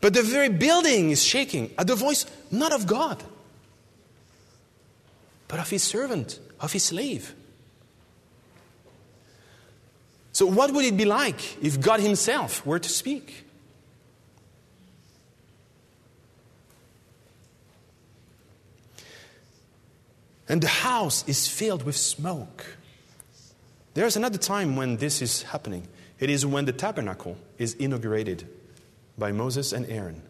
but 0.00 0.14
the 0.14 0.22
very 0.22 0.48
building 0.48 1.10
is 1.10 1.22
shaking 1.24 1.72
at 1.78 1.86
the 1.86 1.94
voice 1.94 2.26
not 2.50 2.72
of 2.72 2.86
God, 2.86 3.22
but 5.48 5.58
of 5.58 5.70
his 5.70 5.82
servant, 5.82 6.38
of 6.60 6.72
his 6.72 6.84
slave. 6.84 7.34
So, 10.32 10.46
what 10.46 10.72
would 10.72 10.84
it 10.84 10.96
be 10.96 11.04
like 11.04 11.62
if 11.62 11.80
God 11.80 12.00
Himself 12.00 12.64
were 12.64 12.78
to 12.78 12.88
speak? 12.88 13.44
And 20.52 20.60
the 20.60 20.68
house 20.68 21.26
is 21.26 21.48
filled 21.48 21.82
with 21.82 21.96
smoke. 21.96 22.76
There's 23.94 24.18
another 24.18 24.36
time 24.36 24.76
when 24.76 24.98
this 24.98 25.22
is 25.22 25.44
happening. 25.44 25.88
It 26.20 26.28
is 26.28 26.44
when 26.44 26.66
the 26.66 26.74
tabernacle 26.74 27.38
is 27.56 27.72
inaugurated 27.72 28.46
by 29.16 29.32
Moses 29.32 29.72
and 29.72 29.86
Aaron. 29.88 30.20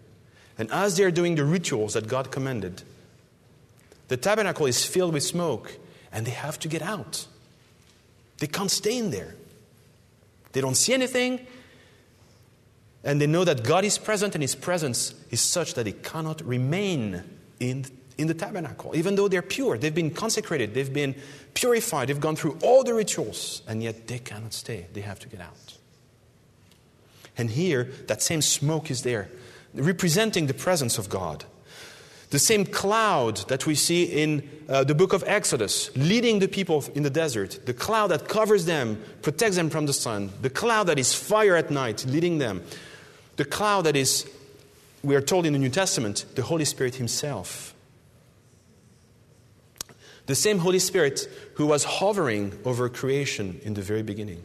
And 0.57 0.71
as 0.71 0.97
they're 0.97 1.11
doing 1.11 1.35
the 1.35 1.45
rituals 1.45 1.95
that 1.95 2.07
God 2.07 2.31
commanded, 2.31 2.85
the 4.07 4.17
tabernacle 4.17 4.67
is 4.67 4.87
filled 4.87 5.13
with 5.13 5.25
smoke 5.25 5.77
and 6.13 6.25
they 6.25 6.31
have 6.31 6.57
to 6.61 6.69
get 6.69 6.83
out. 6.83 7.27
They 8.39 8.47
can't 8.47 8.71
stay 8.71 8.99
in 8.99 9.11
there. 9.11 9.35
They 10.53 10.61
don't 10.61 10.77
see 10.77 10.95
anything, 10.95 11.45
and 13.03 13.21
they 13.21 13.27
know 13.27 13.43
that 13.43 13.65
God 13.65 13.85
is 13.85 13.99
present, 13.99 14.37
and 14.37 14.43
His 14.43 14.55
presence 14.55 15.15
is 15.33 15.41
such 15.41 15.75
that 15.75 15.89
it 15.89 16.05
cannot 16.05 16.47
remain 16.47 17.25
in, 17.59 17.87
in 18.19 18.27
the 18.27 18.35
tabernacle. 18.35 18.95
Even 18.95 19.15
though 19.15 19.29
they're 19.29 19.43
pure, 19.43 19.79
they've 19.79 19.95
been 19.95 20.11
consecrated, 20.11 20.75
they've 20.75 20.93
been 20.93 21.15
purified, 21.55 22.09
they've 22.09 22.21
gone 22.21 22.37
through 22.37 22.59
all 22.63 22.85
the 22.85 22.95
rituals, 22.95 23.63
and 23.67 23.83
yet 23.83 24.07
they 24.07 24.19
cannot 24.19 24.53
stay. 24.53 24.87
They 24.93 25.01
have 25.01 25.19
to 25.21 25.29
get 25.29 25.41
out. 25.41 25.79
And 27.37 27.51
here, 27.51 27.85
that 28.07 28.23
same 28.23 28.43
smoke 28.43 28.91
is 28.91 29.03
there, 29.03 29.29
representing 29.75 30.47
the 30.47 30.55
presence 30.55 30.99
of 30.99 31.09
God. 31.09 31.45
The 32.31 32.39
same 32.39 32.65
cloud 32.65 33.49
that 33.49 33.67
we 33.67 33.75
see 33.75 34.05
in 34.05 34.49
uh, 34.69 34.85
the 34.85 34.95
book 34.95 35.13
of 35.13 35.23
Exodus, 35.27 35.95
leading 35.97 36.39
the 36.39 36.49
people 36.49 36.83
in 36.95 37.03
the 37.03 37.11
desert, 37.11 37.61
the 37.67 37.75
cloud 37.75 38.07
that 38.09 38.27
covers 38.27 38.65
them, 38.65 39.03
protects 39.21 39.57
them 39.57 39.69
from 39.69 39.85
the 39.85 39.93
sun, 39.93 40.31
the 40.41 40.49
cloud 40.49 40.85
that 40.85 40.99
is 40.99 41.15
fire 41.15 41.57
at 41.57 41.71
night, 41.71 42.07
leading 42.07 42.39
them, 42.39 42.63
the 43.37 43.45
cloud 43.45 43.83
that 43.83 43.97
is, 43.97 44.31
we 45.03 45.15
are 45.15 45.21
told 45.21 45.45
in 45.45 45.53
the 45.53 45.59
New 45.59 45.69
Testament, 45.69 46.25
the 46.35 46.43
Holy 46.43 46.65
Spirit 46.65 46.95
Himself. 46.95 47.72
The 50.27 50.35
same 50.35 50.59
Holy 50.59 50.79
Spirit 50.79 51.29
who 51.55 51.67
was 51.67 51.85
hovering 51.85 52.59
over 52.65 52.89
creation 52.89 53.61
in 53.65 53.75
the 53.75 53.83
very 53.83 54.03
beginning. 54.03 54.43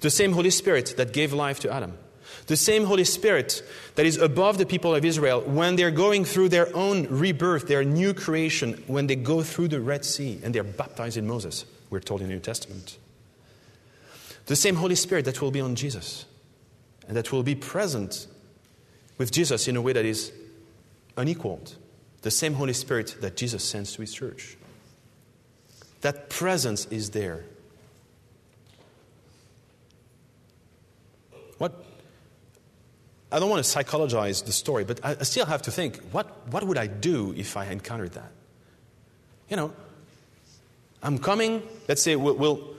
The 0.00 0.10
same 0.10 0.32
Holy 0.32 0.50
Spirit 0.50 0.94
that 0.96 1.12
gave 1.12 1.32
life 1.32 1.60
to 1.60 1.72
Adam. 1.72 1.98
The 2.46 2.56
same 2.56 2.84
Holy 2.84 3.04
Spirit 3.04 3.62
that 3.96 4.06
is 4.06 4.16
above 4.16 4.58
the 4.58 4.66
people 4.66 4.94
of 4.94 5.04
Israel 5.04 5.40
when 5.42 5.76
they're 5.76 5.90
going 5.90 6.24
through 6.24 6.48
their 6.48 6.74
own 6.74 7.06
rebirth, 7.08 7.68
their 7.68 7.84
new 7.84 8.14
creation, 8.14 8.82
when 8.86 9.06
they 9.06 9.16
go 9.16 9.42
through 9.42 9.68
the 9.68 9.80
Red 9.80 10.04
Sea 10.04 10.40
and 10.42 10.54
they're 10.54 10.64
baptized 10.64 11.16
in 11.16 11.26
Moses, 11.26 11.64
we're 11.90 12.00
told 12.00 12.20
in 12.20 12.28
the 12.28 12.34
New 12.34 12.40
Testament. 12.40 12.96
The 14.46 14.56
same 14.56 14.76
Holy 14.76 14.94
Spirit 14.94 15.24
that 15.26 15.42
will 15.42 15.50
be 15.50 15.60
on 15.60 15.74
Jesus 15.74 16.24
and 17.06 17.16
that 17.16 17.32
will 17.32 17.42
be 17.42 17.54
present 17.54 18.26
with 19.18 19.30
Jesus 19.30 19.68
in 19.68 19.76
a 19.76 19.82
way 19.82 19.92
that 19.92 20.04
is 20.04 20.32
unequaled. 21.16 21.76
The 22.28 22.32
same 22.32 22.52
Holy 22.52 22.74
Spirit 22.74 23.16
that 23.22 23.38
Jesus 23.38 23.64
sends 23.64 23.94
to 23.94 24.02
his 24.02 24.12
church. 24.12 24.58
That 26.02 26.28
presence 26.28 26.84
is 26.90 27.08
there. 27.08 27.46
What 31.56 31.82
I 33.32 33.38
don't 33.38 33.48
want 33.48 33.64
to 33.64 33.70
psychologize 33.70 34.42
the 34.42 34.52
story, 34.52 34.84
but 34.84 35.02
I, 35.02 35.22
still 35.22 35.46
have 35.46 35.62
to 35.62 35.70
think 35.70 36.02
what, 36.12 36.46
what 36.48 36.64
would 36.64 36.76
I 36.76 36.86
do 36.86 37.32
if 37.34 37.56
I 37.56 37.64
encountered 37.64 38.12
that? 38.12 38.30
You 39.48 39.56
know, 39.56 39.72
I'm 41.02 41.16
coming, 41.16 41.62
let's 41.88 42.02
say 42.02 42.14
we'll, 42.14 42.34
we'll 42.34 42.74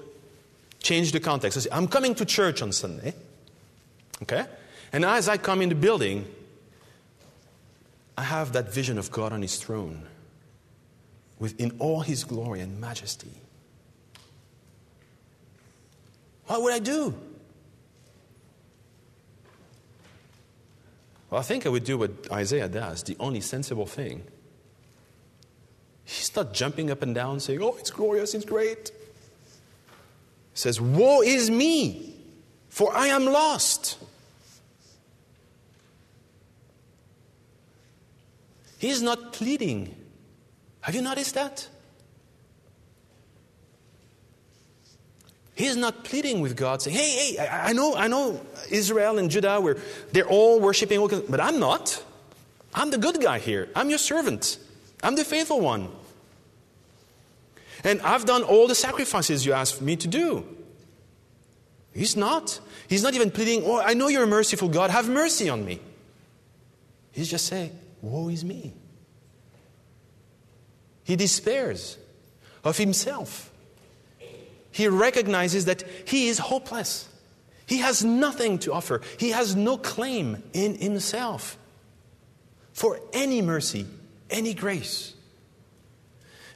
change 0.78 1.12
the 1.12 1.20
context. 1.20 1.60
Say, 1.60 1.70
I'm 1.72 1.88
coming 1.88 2.14
to 2.14 2.24
church 2.24 2.62
on 2.62 2.72
Sunday, 2.72 3.16
okay? 4.22 4.46
And 4.94 5.04
as 5.04 5.28
I 5.28 5.38
come 5.38 5.64
in 5.64 5.70
the 5.70 5.76
building, 5.76 6.28
I 8.20 8.24
have 8.24 8.52
that 8.52 8.70
vision 8.70 8.98
of 8.98 9.12
God 9.12 9.32
on 9.32 9.42
his 9.42 9.56
throne 9.56 10.06
in 11.58 11.72
all 11.80 12.02
his 12.02 12.26
glory 12.26 12.60
and 12.60 12.78
majesty. 12.82 13.32
What 16.48 16.62
would 16.62 16.74
I 16.74 16.80
do? 16.80 17.16
Well, 21.30 21.40
I 21.40 21.44
think 21.44 21.66
I 21.66 21.70
would 21.70 21.86
do 21.86 21.98
what 21.98 22.12
Isaiah 22.30 22.68
does, 22.68 23.04
the 23.04 23.16
only 23.22 23.40
sensible 23.40 23.86
thing. 23.86 24.26
He's 26.04 26.36
not 26.36 26.54
jumping 26.54 26.92
up 26.92 27.02
and 27.02 27.16
down 27.16 27.40
saying, 27.40 27.64
Oh, 27.64 27.78
it's 27.80 27.90
glorious, 27.90 28.34
it's 28.34 28.44
great. 28.44 28.92
He 30.52 30.56
says, 30.56 30.82
Woe 30.82 31.22
is 31.22 31.50
me, 31.50 32.18
for 32.68 32.94
I 32.94 33.08
am 33.08 33.28
lost. 33.28 33.98
He's 38.80 39.02
not 39.02 39.34
pleading. 39.34 39.94
Have 40.82 40.96
you 40.96 41.02
noticed 41.02 41.36
that? 41.36 41.68
He's 45.54 45.76
not 45.76 46.06
pleading 46.06 46.40
with 46.40 46.56
God, 46.56 46.82
saying, 46.82 46.96
Hey, 46.96 47.36
hey, 47.36 47.50
I 47.50 47.74
know, 47.74 47.94
I 47.94 48.08
know 48.08 48.40
Israel 48.72 49.20
and 49.20 49.30
Judah, 49.30 49.60
were, 49.60 49.78
they're 50.14 50.28
all 50.28 50.62
worshiping, 50.62 51.06
but 51.28 51.42
I'm 51.42 51.60
not. 51.60 52.02
I'm 52.74 52.90
the 52.90 52.98
good 52.98 53.20
guy 53.20 53.40
here. 53.40 53.68
I'm 53.76 53.90
your 53.90 54.00
servant. 54.00 54.58
I'm 55.04 55.16
the 55.16 55.26
faithful 55.26 55.60
one. 55.60 55.90
And 57.84 58.00
I've 58.02 58.24
done 58.24 58.44
all 58.44 58.68
the 58.68 58.76
sacrifices 58.76 59.46
you 59.46 59.52
asked 59.52 59.82
me 59.82 59.98
to 59.98 60.08
do. 60.08 60.46
He's 61.94 62.16
not. 62.16 62.62
He's 62.88 63.04
not 63.04 63.14
even 63.14 63.30
pleading, 63.30 63.64
Oh, 63.66 63.82
I 63.82 63.94
know 63.94 64.08
you're 64.08 64.24
a 64.24 64.28
merciful 64.28 64.70
God. 64.70 64.90
Have 64.90 65.10
mercy 65.10 65.50
on 65.50 65.66
me. 65.66 65.82
He's 67.12 67.30
just 67.30 67.48
saying, 67.48 67.78
Woe 68.02 68.30
is 68.30 68.46
me. 68.46 68.74
He 71.04 71.16
despairs 71.16 71.98
of 72.64 72.78
himself 72.78 73.50
he 74.72 74.88
recognizes 74.88 75.66
that 75.66 75.84
he 76.06 76.28
is 76.28 76.38
hopeless. 76.38 77.08
He 77.66 77.80
has 77.80 78.04
nothing 78.04 78.60
to 78.60 78.74
offer, 78.74 79.02
he 79.18 79.32
has 79.32 79.56
no 79.56 79.78
claim 79.78 80.44
in 80.54 80.76
himself 80.76 81.58
for 82.74 83.00
any 83.14 83.42
mercy, 83.42 83.86
any 84.30 84.54
grace. 84.54 85.14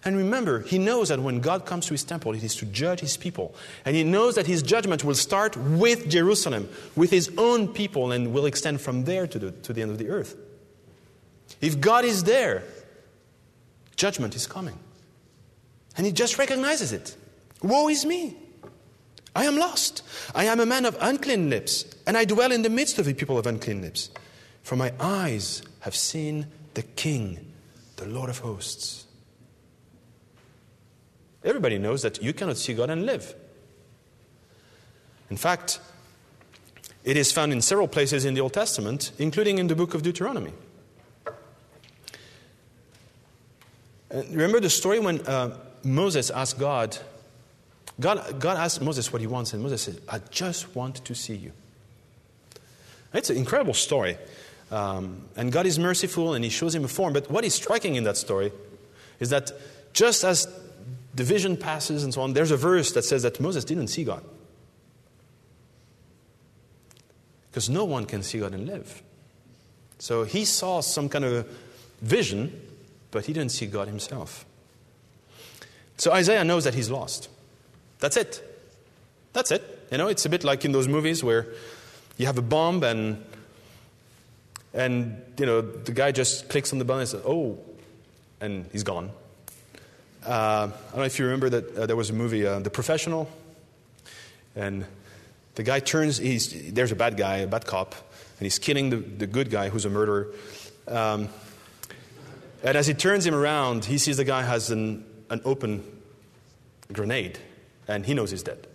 And 0.06 0.18
remember, 0.18 0.62
he 0.62 0.80
knows 0.80 1.10
that 1.10 1.20
when 1.20 1.40
God 1.40 1.66
comes 1.66 1.86
to 1.86 1.94
his 1.94 2.04
temple, 2.04 2.34
it 2.34 2.44
is 2.44 2.56
to 2.58 2.66
judge 2.66 3.00
his 3.00 3.16
people. 3.16 3.56
And 3.86 3.96
he 3.96 4.04
knows 4.04 4.36
that 4.36 4.48
his 4.48 4.62
judgment 4.62 5.06
will 5.06 5.16
start 5.16 5.56
with 5.56 6.10
Jerusalem, 6.10 6.68
with 6.94 7.10
his 7.10 7.32
own 7.38 7.70
people, 7.70 8.12
and 8.12 8.34
will 8.34 8.46
extend 8.46 8.82
from 8.82 9.06
there 9.06 9.28
to 9.28 9.40
the, 9.40 9.52
to 9.52 9.72
the 9.72 9.82
end 9.82 9.92
of 9.92 9.98
the 9.98 10.10
earth. 10.10 10.36
If 11.62 11.80
God 11.80 12.06
is 12.06 12.24
there, 12.24 12.64
judgment 13.96 14.36
is 14.36 14.48
coming. 14.48 14.78
And 15.96 16.06
he 16.06 16.12
just 16.12 16.38
recognizes 16.38 16.92
it. 16.92 17.16
Woe 17.62 17.90
is 17.90 18.06
me! 18.06 18.36
I 19.36 19.46
am 19.46 19.58
lost. 19.58 20.04
I 20.36 20.46
am 20.46 20.60
a 20.60 20.66
man 20.66 20.86
of 20.86 20.98
unclean 21.02 21.50
lips, 21.50 21.86
and 22.06 22.18
I 22.18 22.26
dwell 22.26 22.52
in 22.52 22.62
the 22.62 22.70
midst 22.70 23.00
of 23.00 23.06
the 23.06 23.14
people 23.14 23.38
of 23.38 23.48
unclean 23.48 23.82
lips. 23.82 24.10
For 24.62 24.76
my 24.76 24.94
eyes 25.00 25.64
have 25.82 25.96
seen 25.96 26.48
the 26.74 26.84
King, 26.84 27.52
the 27.96 28.06
Lord 28.06 28.30
of 28.30 28.40
hosts. 28.40 29.06
Everybody 31.44 31.78
knows 31.78 32.04
that 32.04 32.22
you 32.22 32.34
cannot 32.34 32.58
see 32.58 32.74
God 32.74 32.90
and 32.90 33.06
live. 33.06 33.36
In 35.30 35.38
fact, 35.38 35.80
it 37.04 37.18
is 37.18 37.32
found 37.32 37.52
in 37.52 37.62
several 37.62 37.88
places 37.88 38.24
in 38.24 38.34
the 38.34 38.42
Old 38.42 38.54
Testament, 38.54 39.12
including 39.18 39.58
in 39.58 39.68
the 39.68 39.76
book 39.76 39.94
of 39.94 40.04
Deuteronomy. 40.04 40.54
And 41.26 41.34
remember 44.14 44.60
the 44.60 44.70
story 44.70 45.00
when 45.00 45.22
uh, 45.28 45.58
Moses 45.84 46.30
asked 46.30 46.60
God, 46.60 46.98
God, 48.00 48.40
God 48.40 48.58
asked 48.58 48.82
Moses 48.82 49.12
what 49.12 49.22
he 49.22 49.28
wants, 49.28 49.54
and 49.54 49.62
Moses 49.62 49.82
said, 49.82 50.02
I 50.10 50.20
just 50.32 50.76
want 50.76 51.04
to 51.06 51.16
see 51.16 51.36
you. 51.36 51.52
It's 53.14 53.30
an 53.30 53.38
incredible 53.38 53.74
story. 53.74 54.18
Um, 54.72 55.26
and 55.36 55.52
God 55.52 55.68
is 55.68 55.78
merciful 55.78 56.34
and 56.34 56.44
he 56.44 56.50
shows 56.50 56.74
him 56.74 56.84
a 56.84 56.88
form. 56.88 57.14
But 57.14 57.30
what 57.30 57.46
is 57.46 57.54
striking 57.54 57.94
in 57.96 58.06
that 58.06 58.18
story 58.18 58.52
is 59.20 59.30
that 59.30 59.52
just 59.94 60.24
as 60.24 60.48
the 61.14 61.24
vision 61.24 61.56
passes 61.56 62.04
and 62.04 62.12
so 62.12 62.22
on, 62.22 62.34
there's 62.34 62.50
a 62.50 62.58
verse 62.58 62.92
that 62.94 63.06
says 63.06 63.22
that 63.22 63.40
Moses 63.40 63.64
didn't 63.64 63.88
see 63.88 64.04
God. 64.04 64.24
Because 67.52 67.70
no 67.70 67.86
one 67.86 68.06
can 68.06 68.24
see 68.24 68.40
God 68.40 68.54
and 68.54 68.66
live. 68.66 69.04
So 70.00 70.24
he 70.24 70.44
saw 70.44 70.82
some 70.82 71.08
kind 71.08 71.24
of 71.24 71.48
vision, 72.02 72.60
but 73.14 73.26
he 73.28 73.32
didn't 73.32 73.52
see 73.52 73.68
God 73.68 73.88
himself. 73.88 74.46
So 75.98 76.12
Isaiah 76.12 76.44
knows 76.44 76.66
that 76.66 76.74
he's 76.74 76.90
lost. 76.90 77.30
That's 78.00 78.18
it. 78.18 78.44
That's 79.32 79.52
it. 79.52 79.88
You 79.92 79.98
know, 79.98 80.08
it's 80.08 80.26
a 80.26 80.30
bit 80.30 80.44
like 80.44 80.66
in 80.66 80.72
those 80.72 80.88
movies 80.88 81.24
where 81.24 81.48
you 82.18 82.26
have 82.26 82.38
a 82.38 82.42
bomb 82.42 82.84
and 82.84 83.24
and 84.74 85.22
you 85.38 85.46
know 85.46 85.62
the 85.62 85.92
guy 85.92 86.12
just 86.12 86.50
clicks 86.50 86.74
on 86.74 86.80
the 86.80 86.86
button 86.86 87.02
and 87.02 87.10
says, 87.10 87.22
"Oh," 87.26 87.60
and 88.42 88.66
he's 88.72 88.84
gone. 88.84 89.12
Uh, 90.26 90.70
I 90.72 90.90
don't 90.90 91.00
know 91.00 91.04
if 91.04 91.20
you 91.20 91.26
remember 91.26 91.50
that 91.50 91.78
uh, 91.78 91.86
there 91.86 91.96
was 91.96 92.10
a 92.10 92.14
movie, 92.14 92.46
uh, 92.46 92.60
The 92.60 92.70
Professional, 92.70 93.30
and 94.56 94.86
the 95.56 95.64
guy 95.64 95.80
turns. 95.80 96.18
He's 96.18 96.74
there's 96.74 96.92
a 96.92 96.96
bad 96.96 97.18
guy, 97.18 97.38
a 97.38 97.48
bad 97.48 97.66
cop, 97.66 97.94
and 97.94 98.46
he's 98.46 98.58
killing 98.58 98.90
the, 98.90 98.98
the 98.98 99.28
good 99.28 99.52
guy 99.52 99.70
who's 99.70 99.86
a 99.86 99.90
murderer. 99.90 100.28
Um, 100.88 101.30
and 102.64 102.78
as 102.78 102.88
he 102.88 102.94
turns 102.94 103.26
him 103.26 103.36
around, 103.36 103.86
he 103.86 103.98
sees 103.98 104.18
the 104.18 104.24
guy 104.24 104.42
has 104.42 104.72
an, 104.72 105.06
an 105.30 105.42
open 105.44 105.84
grenade, 106.92 107.38
and 107.88 108.06
he 108.06 108.14
knows 108.14 108.32
he's 108.32 108.44
dead. 108.44 108.68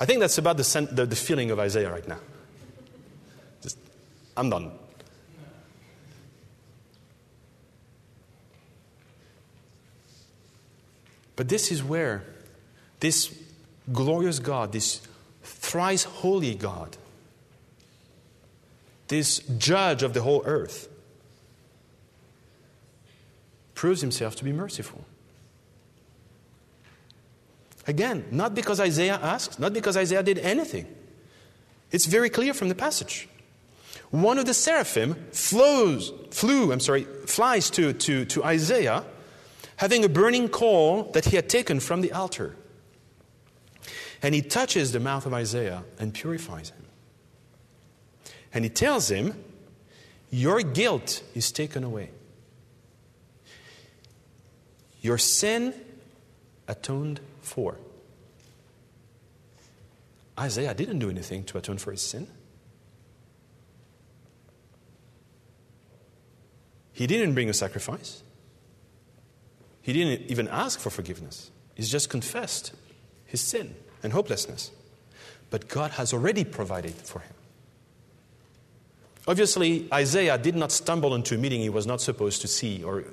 I 0.00 0.06
think 0.06 0.20
that's 0.20 0.38
about 0.38 0.56
the, 0.56 0.88
the, 0.90 1.06
the 1.06 1.16
feeling 1.16 1.50
of 1.50 1.58
Isaiah 1.58 1.90
right 1.90 2.06
now. 2.08 2.18
Just, 3.62 3.78
I'm 4.36 4.50
done. 4.50 4.72
But 11.36 11.48
this 11.48 11.70
is 11.70 11.82
where 11.82 12.24
this 13.00 13.36
glorious 13.92 14.38
God, 14.38 14.72
this 14.72 15.02
thrice 15.42 16.04
holy 16.04 16.54
God, 16.54 16.96
this 19.08 19.40
judge 19.58 20.02
of 20.02 20.14
the 20.14 20.22
whole 20.22 20.42
earth, 20.46 20.88
proves 23.84 24.00
himself 24.00 24.34
to 24.34 24.44
be 24.44 24.50
merciful. 24.50 25.04
Again, 27.86 28.24
not 28.30 28.54
because 28.54 28.80
Isaiah 28.80 29.20
asked, 29.22 29.60
not 29.60 29.74
because 29.74 29.94
Isaiah 29.94 30.22
did 30.22 30.38
anything. 30.38 30.86
It's 31.90 32.06
very 32.06 32.30
clear 32.30 32.54
from 32.54 32.70
the 32.70 32.74
passage. 32.74 33.28
One 34.08 34.38
of 34.38 34.46
the 34.46 34.54
seraphim 34.54 35.26
flows, 35.32 36.14
flew, 36.30 36.72
I'm 36.72 36.80
sorry, 36.80 37.04
flies 37.26 37.68
to, 37.76 37.92
to, 37.92 38.24
to 38.24 38.42
Isaiah 38.42 39.04
having 39.76 40.02
a 40.02 40.08
burning 40.08 40.48
coal 40.48 41.10
that 41.12 41.26
he 41.26 41.36
had 41.36 41.50
taken 41.50 41.78
from 41.78 42.00
the 42.00 42.12
altar. 42.12 42.56
And 44.22 44.34
he 44.34 44.40
touches 44.40 44.92
the 44.92 45.00
mouth 45.00 45.26
of 45.26 45.34
Isaiah 45.34 45.84
and 45.98 46.14
purifies 46.14 46.70
him. 46.70 46.86
And 48.50 48.64
he 48.64 48.70
tells 48.70 49.10
him, 49.10 49.44
Your 50.30 50.62
guilt 50.62 51.22
is 51.34 51.52
taken 51.52 51.84
away. 51.84 52.13
Your 55.04 55.18
sin 55.18 55.74
atoned 56.66 57.20
for. 57.42 57.76
Isaiah 60.40 60.72
didn't 60.72 60.98
do 60.98 61.10
anything 61.10 61.44
to 61.44 61.58
atone 61.58 61.76
for 61.76 61.90
his 61.90 62.00
sin. 62.00 62.26
He 66.94 67.06
didn't 67.06 67.34
bring 67.34 67.50
a 67.50 67.52
sacrifice. 67.52 68.22
He 69.82 69.92
didn't 69.92 70.30
even 70.30 70.48
ask 70.48 70.80
for 70.80 70.88
forgiveness. 70.88 71.50
He's 71.74 71.90
just 71.90 72.08
confessed 72.08 72.72
his 73.26 73.42
sin 73.42 73.74
and 74.02 74.14
hopelessness. 74.14 74.70
But 75.50 75.68
God 75.68 75.90
has 75.92 76.14
already 76.14 76.44
provided 76.44 76.94
for 76.94 77.18
him. 77.18 77.34
Obviously, 79.28 79.86
Isaiah 79.92 80.38
did 80.38 80.56
not 80.56 80.72
stumble 80.72 81.14
into 81.14 81.34
a 81.34 81.38
meeting 81.38 81.60
he 81.60 81.68
was 81.68 81.86
not 81.86 82.00
supposed 82.00 82.40
to 82.40 82.48
see. 82.48 82.82
Or 82.82 83.04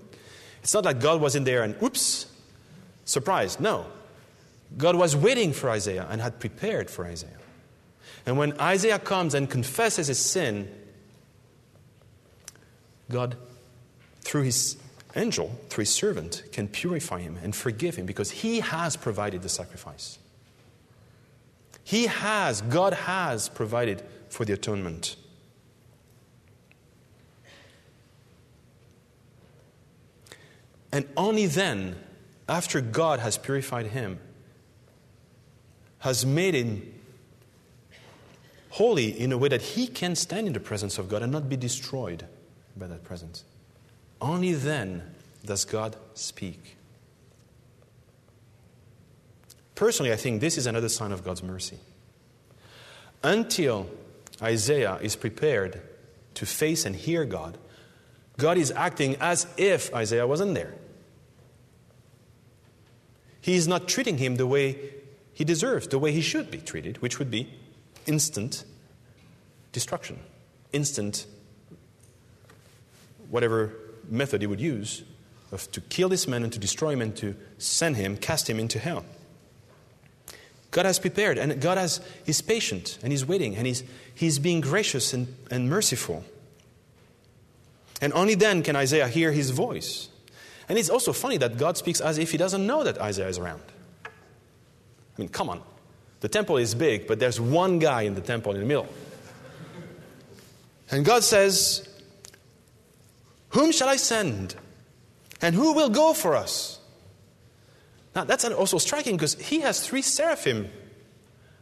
it's 0.61 0.73
not 0.73 0.85
like 0.85 0.99
God 0.99 1.21
was 1.21 1.35
in 1.35 1.43
there 1.43 1.63
and, 1.63 1.81
oops, 1.81 2.27
surprised. 3.05 3.59
No. 3.59 3.85
God 4.77 4.95
was 4.95 5.15
waiting 5.15 5.53
for 5.53 5.69
Isaiah 5.69 6.07
and 6.09 6.21
had 6.21 6.39
prepared 6.39 6.89
for 6.89 7.05
Isaiah. 7.05 7.31
And 8.25 8.37
when 8.37 8.59
Isaiah 8.59 8.99
comes 8.99 9.33
and 9.33 9.49
confesses 9.49 10.07
his 10.07 10.19
sin, 10.19 10.71
God, 13.09 13.35
through 14.21 14.43
his 14.43 14.77
angel, 15.15 15.59
through 15.69 15.83
his 15.83 15.93
servant, 15.93 16.43
can 16.51 16.67
purify 16.67 17.19
him 17.19 17.37
and 17.43 17.55
forgive 17.55 17.95
him 17.95 18.05
because 18.05 18.31
he 18.31 18.59
has 18.59 18.95
provided 18.95 19.41
the 19.41 19.49
sacrifice. 19.49 20.19
He 21.83 22.05
has, 22.05 22.61
God 22.61 22.93
has 22.93 23.49
provided 23.49 24.03
for 24.29 24.45
the 24.45 24.53
atonement. 24.53 25.15
And 30.91 31.07
only 31.15 31.45
then, 31.45 31.95
after 32.49 32.81
God 32.81 33.19
has 33.19 33.37
purified 33.37 33.87
him, 33.87 34.19
has 35.99 36.25
made 36.25 36.53
him 36.53 36.93
holy 38.71 39.07
in 39.19 39.31
a 39.31 39.37
way 39.37 39.49
that 39.49 39.61
he 39.61 39.87
can 39.87 40.15
stand 40.15 40.47
in 40.47 40.53
the 40.53 40.59
presence 40.59 40.97
of 40.97 41.07
God 41.07 41.21
and 41.21 41.31
not 41.31 41.47
be 41.47 41.55
destroyed 41.55 42.25
by 42.75 42.87
that 42.87 43.03
presence. 43.03 43.43
Only 44.19 44.53
then 44.53 45.03
does 45.45 45.65
God 45.65 45.95
speak. 46.13 46.77
Personally, 49.75 50.13
I 50.13 50.15
think 50.15 50.41
this 50.41 50.57
is 50.57 50.67
another 50.67 50.89
sign 50.89 51.11
of 51.11 51.23
God's 51.23 51.41
mercy. 51.41 51.77
Until 53.23 53.89
Isaiah 54.41 54.99
is 55.01 55.15
prepared 55.15 55.81
to 56.35 56.45
face 56.45 56.85
and 56.85 56.95
hear 56.95 57.25
God, 57.25 57.57
God 58.37 58.57
is 58.57 58.71
acting 58.71 59.17
as 59.19 59.47
if 59.57 59.93
Isaiah 59.93 60.25
wasn't 60.27 60.55
there. 60.55 60.73
He 63.41 63.55
is 63.55 63.67
not 63.67 63.87
treating 63.87 64.17
him 64.17 64.35
the 64.35 64.47
way 64.47 64.77
he 65.33 65.43
deserves, 65.43 65.87
the 65.87 65.99
way 65.99 66.11
he 66.11 66.21
should 66.21 66.51
be 66.51 66.59
treated, 66.59 67.01
which 67.01 67.19
would 67.19 67.31
be 67.31 67.51
instant 68.05 68.63
destruction, 69.71 70.19
instant 70.71 71.25
whatever 73.29 73.73
method 74.09 74.41
he 74.41 74.47
would 74.47 74.61
use 74.61 75.03
of 75.51 75.69
to 75.71 75.81
kill 75.81 76.09
this 76.09 76.27
man 76.27 76.43
and 76.43 76.53
to 76.53 76.59
destroy 76.59 76.91
him 76.91 77.01
and 77.01 77.15
to 77.17 77.35
send 77.57 77.95
him, 77.95 78.17
cast 78.17 78.49
him 78.49 78.59
into 78.59 78.79
hell. 78.79 79.05
God 80.71 80.85
has 80.85 80.99
prepared, 80.99 81.37
and 81.37 81.61
God 81.61 81.77
has, 81.77 81.99
is 82.25 82.41
patient, 82.41 82.97
and 83.03 83.11
He's 83.11 83.25
waiting, 83.25 83.57
and 83.57 83.67
He's, 83.67 83.83
he's 84.15 84.39
being 84.39 84.61
gracious 84.61 85.13
and, 85.13 85.35
and 85.51 85.69
merciful. 85.69 86.23
And 87.99 88.13
only 88.13 88.35
then 88.35 88.63
can 88.63 88.77
Isaiah 88.77 89.09
hear 89.09 89.33
His 89.33 89.51
voice. 89.51 90.07
And 90.69 90.77
it's 90.77 90.89
also 90.89 91.13
funny 91.13 91.37
that 91.37 91.57
God 91.57 91.77
speaks 91.77 92.01
as 92.01 92.17
if 92.17 92.31
He 92.31 92.37
doesn't 92.37 92.65
know 92.65 92.83
that 92.83 92.99
Isaiah 92.99 93.27
is 93.27 93.37
around. 93.37 93.61
I 94.05 94.09
mean, 95.17 95.29
come 95.29 95.49
on. 95.49 95.61
The 96.21 96.29
temple 96.29 96.57
is 96.57 96.75
big, 96.75 97.07
but 97.07 97.19
there's 97.19 97.39
one 97.39 97.79
guy 97.79 98.03
in 98.03 98.15
the 98.15 98.21
temple 98.21 98.53
in 98.53 98.59
the 98.59 98.65
middle. 98.65 98.87
And 100.91 101.03
God 101.05 101.23
says, 101.23 101.87
Whom 103.49 103.71
shall 103.71 103.89
I 103.89 103.95
send? 103.95 104.55
And 105.41 105.55
who 105.55 105.73
will 105.73 105.89
go 105.89 106.13
for 106.13 106.35
us? 106.35 106.79
Now, 108.15 108.25
that's 108.25 108.45
also 108.45 108.77
striking 108.77 109.15
because 109.15 109.35
he 109.35 109.61
has 109.61 109.85
three 109.85 110.01
seraphim. 110.01 110.69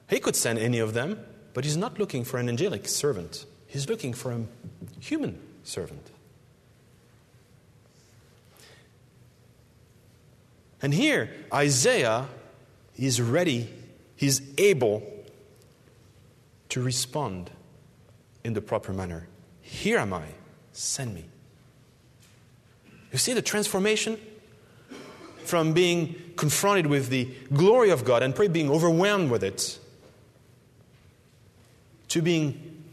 He 0.10 0.20
could 0.20 0.36
send 0.36 0.60
any 0.60 0.80
of 0.80 0.94
them, 0.94 1.24
but 1.54 1.64
he's 1.64 1.78
not 1.78 2.00
looking 2.00 2.24
for 2.24 2.38
an 2.38 2.50
angelic 2.50 2.88
servant. 2.88 3.46
He's 3.68 3.88
looking 3.88 4.14
for 4.14 4.32
a 4.32 4.42
human 5.00 5.40
servant. 5.64 6.10
And 10.82 10.94
here, 10.94 11.30
Isaiah 11.54 12.28
is 12.98 13.22
ready, 13.22 13.70
he's 14.16 14.42
able 14.58 15.04
to 16.70 16.82
respond 16.82 17.50
in 18.44 18.54
the 18.54 18.62
proper 18.62 18.94
manner. 18.94 19.28
Here 19.62 19.98
am 19.98 20.14
I, 20.14 20.26
send 20.72 21.14
me. 21.14 21.26
You 23.12 23.18
see 23.18 23.34
the 23.34 23.42
transformation 23.42 24.20
from 25.44 25.74
being 25.74 26.16
confronted 26.36 26.88
with 26.88 27.10
the 27.10 27.28
glory 27.52 27.90
of 27.90 28.06
God 28.06 28.22
and 28.22 28.36
probably 28.36 28.54
being 28.54 28.70
overwhelmed 28.70 29.32
with 29.32 29.44
it 29.44 29.80
to 32.10 32.22
being 32.22 32.84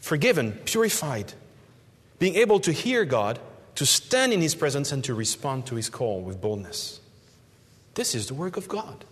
forgiven, 0.00 0.52
purified, 0.64 1.32
being 2.18 2.34
able 2.34 2.60
to 2.60 2.72
hear 2.72 3.04
God, 3.04 3.38
to 3.80 3.86
stand 3.86 4.30
in 4.34 4.42
His 4.42 4.54
presence, 4.54 4.92
and 4.92 5.02
to 5.04 5.14
respond 5.14 5.64
to 5.64 5.74
His 5.74 5.88
call 5.88 6.20
with 6.20 6.38
boldness. 6.38 7.00
This 7.94 8.14
is 8.14 8.26
the 8.26 8.34
work 8.34 8.58
of 8.58 8.68
God. 8.68 9.06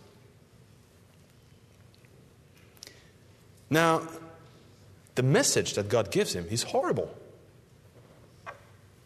Now, 3.71 4.07
the 5.14 5.23
message 5.23 5.73
that 5.73 5.89
God 5.89 6.11
gives 6.11 6.35
him 6.35 6.47
is 6.51 6.64
horrible. 6.64 7.09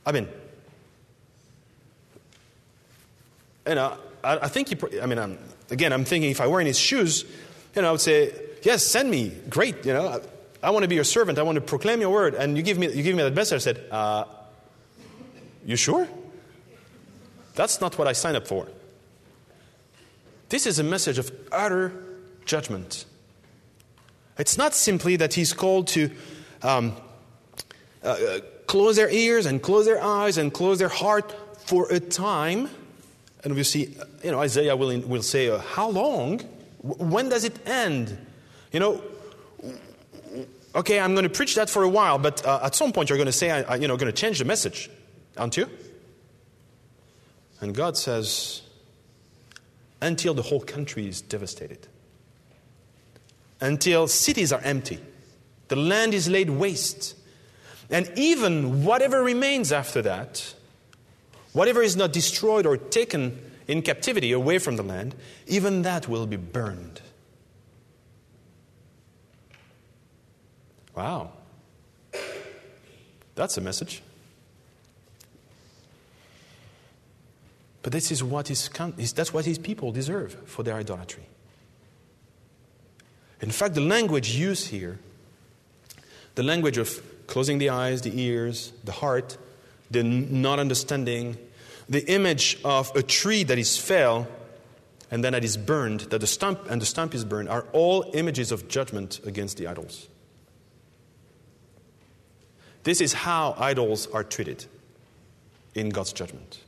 I 0.04 0.10
mean, 0.10 0.26
you 3.64 3.76
know, 3.76 3.96
I, 4.24 4.38
I 4.38 4.48
think 4.48 4.66
he, 4.66 5.00
I 5.00 5.06
mean, 5.06 5.20
I'm, 5.20 5.38
again, 5.70 5.92
I'm 5.92 6.04
thinking 6.04 6.32
if 6.32 6.40
I 6.40 6.48
were 6.48 6.60
in 6.60 6.66
his 6.66 6.76
shoes, 6.76 7.24
you 7.76 7.82
know, 7.82 7.88
I 7.88 7.92
would 7.92 8.00
say, 8.00 8.34
yes, 8.64 8.84
send 8.84 9.08
me, 9.08 9.30
great, 9.48 9.86
you 9.86 9.92
know, 9.92 10.08
I, 10.08 10.66
I 10.66 10.70
want 10.70 10.82
to 10.82 10.88
be 10.88 10.96
your 10.96 11.04
servant, 11.04 11.38
I 11.38 11.44
want 11.44 11.54
to 11.54 11.60
proclaim 11.62 12.00
your 12.00 12.10
word, 12.10 12.34
and 12.34 12.56
you 12.56 12.64
give 12.64 12.78
me, 12.78 12.92
you 12.92 13.04
give 13.04 13.14
me 13.14 13.22
that 13.22 13.34
message. 13.36 13.54
I 13.54 13.58
said, 13.58 13.84
uh, 13.92 14.24
you 15.64 15.76
sure? 15.76 16.08
That's 17.54 17.80
not 17.80 17.98
what 17.98 18.08
I 18.08 18.12
signed 18.12 18.36
up 18.36 18.46
for. 18.46 18.68
This 20.48 20.66
is 20.66 20.78
a 20.78 20.82
message 20.82 21.18
of 21.18 21.30
utter 21.50 21.92
judgment. 22.44 23.04
It's 24.38 24.58
not 24.58 24.74
simply 24.74 25.16
that 25.16 25.34
he's 25.34 25.52
called 25.52 25.88
to 25.88 26.10
um, 26.62 26.96
uh, 28.02 28.08
uh, 28.08 28.40
close 28.66 28.96
their 28.96 29.10
ears 29.10 29.46
and 29.46 29.62
close 29.62 29.86
their 29.86 30.02
eyes 30.02 30.38
and 30.38 30.52
close 30.52 30.78
their 30.78 30.88
heart 30.88 31.34
for 31.66 31.90
a 31.90 32.00
time. 32.00 32.68
And 33.44 33.54
we 33.54 33.62
see, 33.62 33.96
you 34.24 34.30
know, 34.30 34.40
Isaiah 34.40 34.76
will, 34.76 34.98
will 35.00 35.22
say, 35.22 35.48
uh, 35.48 35.58
How 35.58 35.88
long? 35.88 36.40
When 36.80 37.28
does 37.28 37.44
it 37.44 37.66
end? 37.66 38.16
You 38.72 38.80
know, 38.80 39.02
okay, 40.74 40.98
I'm 40.98 41.14
going 41.14 41.24
to 41.24 41.30
preach 41.30 41.54
that 41.54 41.70
for 41.70 41.82
a 41.82 41.88
while, 41.88 42.18
but 42.18 42.44
uh, 42.44 42.60
at 42.64 42.74
some 42.74 42.92
point 42.92 43.08
you're 43.08 43.18
going 43.18 43.26
to 43.26 43.32
say, 43.32 43.50
I, 43.50 43.76
you 43.76 43.88
know, 43.88 43.96
going 43.96 44.12
to 44.12 44.20
change 44.20 44.38
the 44.38 44.44
message, 44.44 44.90
aren't 45.36 45.56
you? 45.56 45.68
And 47.60 47.74
God 47.74 47.96
says, 47.96 48.62
until 50.00 50.34
the 50.34 50.42
whole 50.42 50.60
country 50.60 51.08
is 51.08 51.20
devastated 51.20 51.86
until 53.62 54.08
cities 54.08 54.52
are 54.52 54.60
empty. 54.62 54.98
The 55.68 55.76
land 55.76 56.12
is 56.12 56.28
laid 56.28 56.50
waste. 56.50 57.14
And 57.88 58.10
even 58.16 58.84
whatever 58.84 59.22
remains 59.22 59.72
after 59.72 60.02
that, 60.02 60.54
whatever 61.52 61.80
is 61.80 61.96
not 61.96 62.12
destroyed 62.12 62.66
or 62.66 62.76
taken 62.76 63.38
in 63.68 63.80
captivity 63.80 64.32
away 64.32 64.58
from 64.58 64.76
the 64.76 64.82
land, 64.82 65.14
even 65.46 65.82
that 65.82 66.08
will 66.08 66.26
be 66.26 66.36
burned. 66.36 67.00
Wow. 70.94 71.30
That's 73.36 73.56
a 73.56 73.60
message. 73.60 74.02
But 77.82 77.92
this 77.92 78.10
is 78.12 78.22
what 78.22 78.48
his, 78.48 78.68
that's 78.68 79.32
what 79.32 79.44
his 79.44 79.58
people 79.58 79.92
deserve 79.92 80.34
for 80.46 80.62
their 80.62 80.76
idolatry. 80.76 81.24
In 83.40 83.50
fact, 83.50 83.74
the 83.74 83.80
language 83.80 84.36
used 84.36 84.68
here, 84.68 85.00
the 86.36 86.44
language 86.44 86.78
of 86.78 87.02
closing 87.26 87.58
the 87.58 87.70
eyes, 87.70 88.02
the 88.02 88.20
ears, 88.20 88.72
the 88.84 88.92
heart, 88.92 89.36
the 89.90 90.02
not 90.04 90.60
understanding, 90.60 91.36
the 91.88 92.06
image 92.10 92.58
of 92.64 92.94
a 92.94 93.02
tree 93.02 93.42
that 93.42 93.58
is 93.58 93.76
fell 93.76 94.28
and 95.10 95.22
then 95.22 95.32
that 95.32 95.44
is 95.44 95.56
burned, 95.56 96.00
that 96.00 96.20
the 96.20 96.26
stump 96.26 96.70
and 96.70 96.80
the 96.80 96.86
stump 96.86 97.14
is 97.14 97.24
burned, 97.24 97.48
are 97.48 97.66
all 97.72 98.10
images 98.14 98.50
of 98.50 98.68
judgment 98.68 99.20
against 99.26 99.58
the 99.58 99.66
idols. 99.66 100.08
This 102.84 103.00
is 103.00 103.12
how 103.12 103.54
idols 103.58 104.06
are 104.06 104.24
treated 104.24 104.64
in 105.74 105.90
God's 105.90 106.12
judgment. 106.12 106.60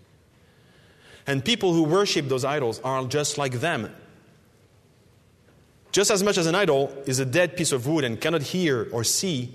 And 1.26 1.44
people 1.44 1.72
who 1.72 1.84
worship 1.84 2.28
those 2.28 2.44
idols 2.44 2.80
are 2.80 3.04
just 3.06 3.38
like 3.38 3.60
them 3.60 3.90
just 5.94 6.10
as 6.10 6.24
much 6.24 6.36
as 6.36 6.46
an 6.48 6.56
idol 6.56 6.92
is 7.06 7.20
a 7.20 7.24
dead 7.24 7.56
piece 7.56 7.70
of 7.70 7.86
wood 7.86 8.02
and 8.02 8.20
cannot 8.20 8.42
hear 8.42 8.88
or 8.90 9.04
see, 9.04 9.54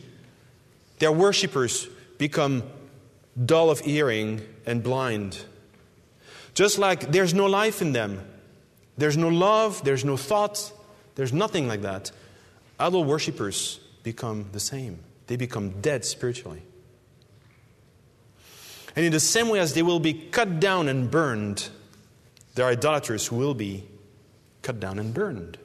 their 0.99 1.11
worshippers 1.11 1.89
become 2.17 2.63
dull 3.45 3.69
of 3.69 3.81
hearing 3.81 4.41
and 4.65 4.81
blind. 4.81 5.37
Just 6.53 6.79
like 6.79 7.11
there's 7.11 7.33
no 7.33 7.45
life 7.45 7.81
in 7.81 7.91
them, 7.91 8.25
there's 8.97 9.17
no 9.17 9.27
love, 9.27 9.83
there's 9.83 10.05
no 10.05 10.15
thought, 10.15 10.71
there's 11.15 11.33
nothing 11.33 11.67
like 11.67 11.81
that. 11.81 12.09
Idol 12.79 13.03
worshippers 13.03 13.81
become 14.03 14.45
the 14.53 14.61
same. 14.61 14.99
They 15.27 15.35
become 15.35 15.81
dead 15.81 16.05
spiritually. 16.05 16.61
And 18.95 19.05
in 19.05 19.11
the 19.11 19.19
same 19.19 19.49
way 19.49 19.59
as 19.59 19.73
they 19.73 19.83
will 19.83 19.99
be 19.99 20.13
cut 20.13 20.59
down 20.59 20.87
and 20.87 21.09
burned, 21.09 21.69
their 22.55 22.67
idolaters 22.67 23.31
will 23.31 23.53
be 23.53 23.83
cut 24.61 24.79
down 24.79 24.99
and 24.99 25.13
burned. 25.13 25.57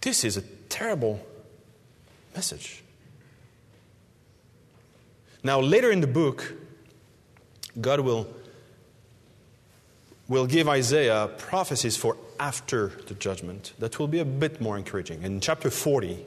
This 0.00 0.24
is 0.24 0.36
a 0.36 0.42
terrible 0.68 1.24
message. 2.34 2.82
Now, 5.42 5.60
later 5.60 5.90
in 5.90 6.00
the 6.00 6.06
book, 6.06 6.52
God 7.80 8.00
will, 8.00 8.26
will 10.26 10.46
give 10.46 10.68
Isaiah 10.68 11.28
prophecies 11.36 11.96
for 11.96 12.16
after 12.40 12.88
the 13.06 13.14
judgment 13.14 13.72
that 13.78 13.98
will 13.98 14.08
be 14.08 14.18
a 14.18 14.24
bit 14.24 14.60
more 14.60 14.76
encouraging. 14.76 15.22
In 15.22 15.40
chapter 15.40 15.70
40, 15.70 16.24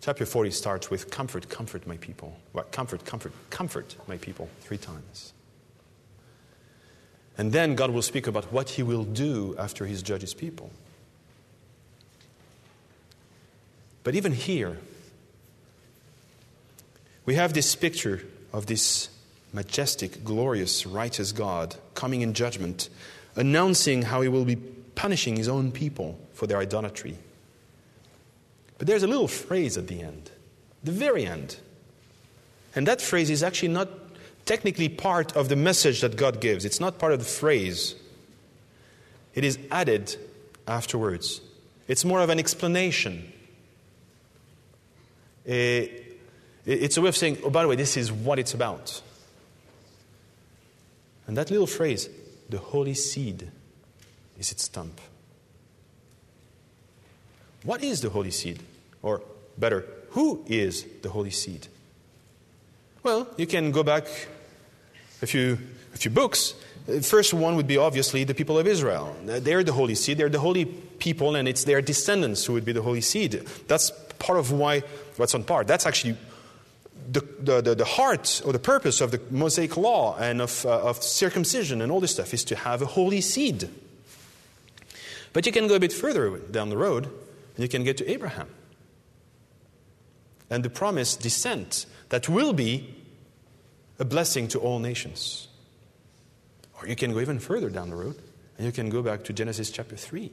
chapter 0.00 0.26
40 0.26 0.50
starts 0.50 0.90
with 0.90 1.10
Comfort, 1.10 1.48
comfort 1.48 1.86
my 1.86 1.96
people. 1.96 2.36
What? 2.52 2.72
Comfort, 2.72 3.04
comfort, 3.04 3.32
comfort 3.50 3.96
my 4.06 4.16
people, 4.16 4.48
three 4.60 4.78
times. 4.78 5.32
And 7.38 7.52
then 7.52 7.74
God 7.74 7.90
will 7.90 8.02
speak 8.02 8.26
about 8.26 8.52
what 8.52 8.70
he 8.70 8.82
will 8.82 9.04
do 9.04 9.54
after 9.58 9.86
he's 9.86 10.02
judged 10.02 10.38
people. 10.38 10.70
But 14.04 14.14
even 14.14 14.32
here, 14.32 14.78
we 17.26 17.34
have 17.34 17.52
this 17.52 17.74
picture 17.74 18.22
of 18.52 18.66
this 18.66 19.08
majestic, 19.52 20.22
glorious, 20.24 20.86
righteous 20.86 21.32
God 21.32 21.76
coming 21.94 22.20
in 22.20 22.32
judgment, 22.32 22.88
announcing 23.34 24.02
how 24.02 24.20
he 24.20 24.28
will 24.28 24.44
be 24.44 24.56
punishing 24.56 25.36
his 25.36 25.48
own 25.48 25.72
people 25.72 26.18
for 26.32 26.46
their 26.46 26.58
idolatry. 26.58 27.18
But 28.78 28.86
there's 28.86 29.02
a 29.02 29.06
little 29.06 29.28
phrase 29.28 29.78
at 29.78 29.88
the 29.88 30.02
end, 30.02 30.30
the 30.84 30.92
very 30.92 31.26
end. 31.26 31.56
And 32.74 32.86
that 32.86 33.00
phrase 33.00 33.30
is 33.30 33.42
actually 33.42 33.68
not 33.68 33.88
technically 34.44 34.88
part 34.88 35.34
of 35.36 35.48
the 35.48 35.56
message 35.56 36.02
that 36.02 36.16
God 36.16 36.40
gives, 36.40 36.64
it's 36.64 36.80
not 36.80 36.98
part 36.98 37.12
of 37.12 37.18
the 37.18 37.24
phrase. 37.24 37.94
It 39.34 39.44
is 39.44 39.58
added 39.70 40.16
afterwards. 40.66 41.40
It's 41.88 42.04
more 42.04 42.20
of 42.20 42.30
an 42.30 42.38
explanation 42.38 43.32
Eh, 45.46 45.86
it's 46.64 46.96
a 46.96 47.00
way 47.00 47.08
of 47.08 47.16
saying, 47.16 47.38
oh, 47.44 47.50
by 47.50 47.62
the 47.62 47.68
way, 47.68 47.76
this 47.76 47.96
is 47.96 48.10
what 48.10 48.38
it's 48.38 48.54
about. 48.54 49.00
And 51.26 51.36
that 51.36 51.50
little 51.50 51.66
phrase, 51.66 52.08
the 52.48 52.58
holy 52.58 52.94
seed, 52.94 53.50
is 54.38 54.50
its 54.50 54.64
stump. 54.64 55.00
What 57.66 57.82
is 57.82 58.00
the 58.00 58.10
holy 58.10 58.30
seed? 58.30 58.60
Or 59.02 59.22
better, 59.58 59.84
who 60.10 60.44
is 60.46 60.86
the 61.02 61.10
holy 61.10 61.32
seed? 61.32 61.66
Well, 63.02 63.26
you 63.36 63.46
can 63.46 63.72
go 63.72 63.82
back 63.82 64.06
a 65.20 65.26
few, 65.26 65.58
a 65.92 65.96
few 65.96 66.12
books. 66.12 66.54
The 66.86 67.02
first 67.02 67.34
one 67.34 67.56
would 67.56 67.66
be 67.66 67.76
obviously 67.76 68.22
the 68.22 68.34
people 68.34 68.56
of 68.56 68.68
Israel. 68.68 69.16
They're 69.24 69.64
the 69.64 69.72
holy 69.72 69.96
seed, 69.96 70.18
they're 70.18 70.28
the 70.28 70.38
holy 70.38 70.64
people, 70.64 71.34
and 71.34 71.48
it's 71.48 71.64
their 71.64 71.82
descendants 71.82 72.44
who 72.44 72.52
would 72.52 72.64
be 72.64 72.70
the 72.70 72.82
holy 72.82 73.00
seed. 73.00 73.32
That's 73.66 73.90
part 74.20 74.38
of 74.38 74.52
why 74.52 74.84
what's 75.16 75.34
on 75.34 75.42
par. 75.42 75.64
That's 75.64 75.86
actually 75.86 76.16
the, 77.10 77.20
the, 77.40 77.74
the, 77.74 77.84
heart 77.84 78.42
or 78.44 78.52
the 78.52 78.60
purpose 78.60 79.00
of 79.00 79.10
the 79.10 79.20
Mosaic 79.30 79.76
law 79.76 80.16
and 80.18 80.40
of, 80.40 80.64
uh, 80.64 80.82
of 80.82 81.02
circumcision 81.02 81.82
and 81.82 81.90
all 81.90 82.00
this 82.00 82.12
stuff 82.12 82.32
is 82.32 82.44
to 82.44 82.54
have 82.56 82.80
a 82.80 82.86
holy 82.86 83.20
seed. 83.20 83.68
But 85.32 85.46
you 85.46 85.52
can 85.52 85.66
go 85.66 85.74
a 85.74 85.80
bit 85.80 85.92
further 85.92 86.38
down 86.38 86.70
the 86.70 86.76
road 86.76 87.10
you 87.56 87.68
can 87.68 87.84
get 87.84 87.96
to 87.98 88.10
Abraham 88.10 88.48
and 90.50 90.64
the 90.64 90.70
promised 90.70 91.20
descent 91.20 91.86
that 92.10 92.28
will 92.28 92.52
be 92.52 92.94
a 93.98 94.04
blessing 94.04 94.48
to 94.48 94.58
all 94.58 94.78
nations. 94.78 95.48
Or 96.80 96.86
you 96.86 96.96
can 96.96 97.12
go 97.12 97.20
even 97.20 97.38
further 97.38 97.70
down 97.70 97.90
the 97.90 97.96
road 97.96 98.16
and 98.58 98.66
you 98.66 98.72
can 98.72 98.90
go 98.90 99.02
back 99.02 99.24
to 99.24 99.32
Genesis 99.32 99.70
chapter 99.70 99.96
3, 99.96 100.30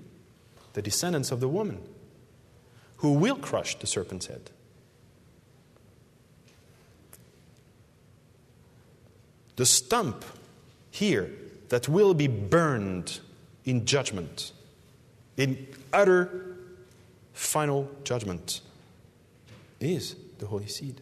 the 0.74 0.82
descendants 0.82 1.32
of 1.32 1.40
the 1.40 1.48
woman 1.48 1.80
who 2.98 3.14
will 3.14 3.36
crush 3.36 3.76
the 3.80 3.88
serpent's 3.88 4.28
head. 4.28 4.52
The 9.56 9.66
stump 9.66 10.26
here 10.90 11.30
that 11.70 11.88
will 11.88 12.14
be 12.14 12.28
burned 12.28 13.20
in 13.66 13.86
judgment, 13.86 14.52
in 15.38 15.68
utter 15.92 16.53
final 17.34 17.90
judgment, 18.04 18.62
is 19.80 20.16
the 20.40 20.46
Holy 20.46 20.68
Seed. 20.68 21.02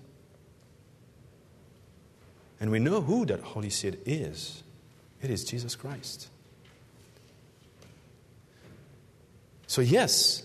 And 2.60 2.72
we 2.72 2.80
know 2.80 3.02
who 3.02 3.26
that 3.26 3.42
Holy 3.42 3.70
Seed 3.70 4.00
is 4.06 4.64
it 5.22 5.30
is 5.30 5.44
Jesus 5.44 5.76
Christ. 5.76 6.30
So, 9.68 9.82
yes, 9.82 10.44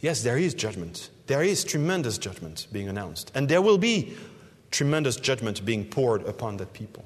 yes, 0.00 0.22
there 0.22 0.38
is 0.38 0.54
judgment. 0.54 1.10
There 1.26 1.42
is 1.42 1.64
tremendous 1.64 2.18
judgment 2.18 2.66
being 2.70 2.88
announced. 2.88 3.32
And 3.34 3.48
there 3.48 3.62
will 3.62 3.78
be 3.78 4.14
tremendous 4.70 5.16
judgment 5.16 5.64
being 5.64 5.84
poured 5.84 6.26
upon 6.26 6.58
that 6.58 6.72
people. 6.72 7.04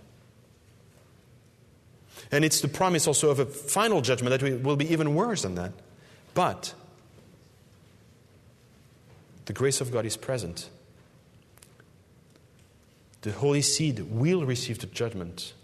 And 2.31 2.45
it's 2.45 2.61
the 2.61 2.69
promise 2.69 3.07
also 3.07 3.31
of 3.31 3.39
a 3.39 3.47
final 3.47 4.01
judgment 4.01 4.41
that 4.41 4.63
will 4.63 4.77
be 4.77 4.93
even 4.93 5.15
worse 5.15 5.43
than 5.43 5.55
that. 5.55 5.73
But 6.35 6.75
the 9.47 9.53
grace 9.53 9.81
of 9.81 9.93
God 9.93 10.07
is 10.07 10.17
present. 10.17 10.69
The 13.23 13.33
Holy 13.33 13.63
Seed 13.63 14.01
will 14.11 14.45
receive 14.45 14.79
the 14.79 14.87
judgment 14.87 15.55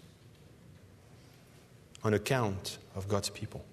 on 2.05 2.15
account 2.15 2.79
of 2.95 3.09
God's 3.09 3.31
people. 3.31 3.65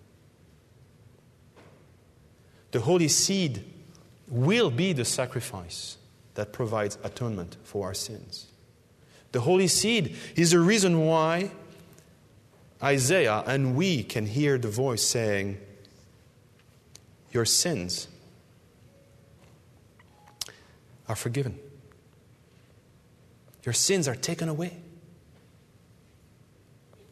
The 2.72 2.82
Holy 2.82 3.08
Seed 3.08 3.64
will 4.28 4.72
be 4.72 4.92
the 4.94 5.06
sacrifice 5.06 5.98
that 6.34 6.52
provides 6.52 6.98
atonement 7.04 7.58
for 7.64 7.86
our 7.86 7.94
sins. 7.94 8.48
The 9.32 9.42
Holy 9.42 9.68
Seed 9.68 10.16
is 10.36 10.52
the 10.52 10.60
reason 10.60 11.06
why 11.06 11.52
Isaiah 12.82 13.44
and 13.46 13.76
we 13.76 14.04
can 14.04 14.26
hear 14.26 14.58
the 14.58 14.68
voice 14.68 15.04
saying, 15.04 15.58
Your 17.32 17.46
sins 17.46 18.08
are 21.08 21.16
forgiven. 21.16 21.60
Your 23.64 23.74
sins 23.74 24.08
are 24.08 24.16
taken 24.16 24.50
away. 24.50 24.78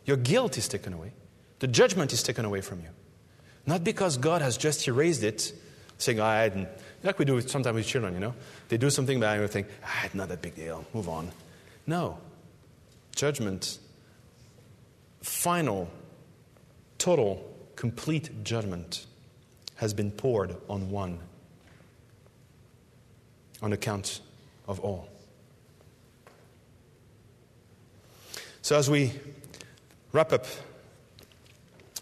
Your 0.06 0.18
guilt 0.18 0.58
is 0.58 0.68
taken 0.68 0.94
away. 0.94 1.14
The 1.60 1.68
judgment 1.68 2.14
is 2.14 2.24
taken 2.24 2.46
away 2.46 2.62
from 2.62 2.82
you. 2.82 2.90
Not 3.66 3.84
because 3.84 4.18
God 4.18 4.42
has 4.42 4.58
just 4.58 4.88
erased 4.88 5.24
it, 5.24 5.54
saying, 5.98 6.20
I 6.20 6.44
hadn't. 6.44 6.68
Like 7.02 7.18
we 7.20 7.26
do 7.26 7.40
sometimes 7.42 7.76
with 7.76 7.88
children, 7.88 8.14
you 8.14 8.20
know? 8.20 8.34
They 8.70 8.78
do 8.78 8.90
something 8.90 9.20
bad 9.20 9.34
and 9.34 9.42
we 9.42 9.48
think, 9.48 9.68
ah, 9.84 10.02
it's 10.06 10.16
not 10.16 10.30
that 10.30 10.42
big 10.42 10.56
deal, 10.56 10.86
move 10.94 11.08
on. 11.08 11.32
No. 11.88 12.18
Judgment, 13.16 13.80
final, 15.22 15.90
total, 16.98 17.50
complete 17.76 18.44
judgment 18.44 19.06
has 19.76 19.94
been 19.94 20.12
poured 20.12 20.56
on 20.70 20.90
one 20.90 21.20
on 23.64 23.72
account 23.72 24.20
of 24.68 24.80
all. 24.82 25.08
So, 28.62 28.78
as 28.78 28.90
we 28.90 29.12
wrap 30.12 30.34
up, 30.34 30.46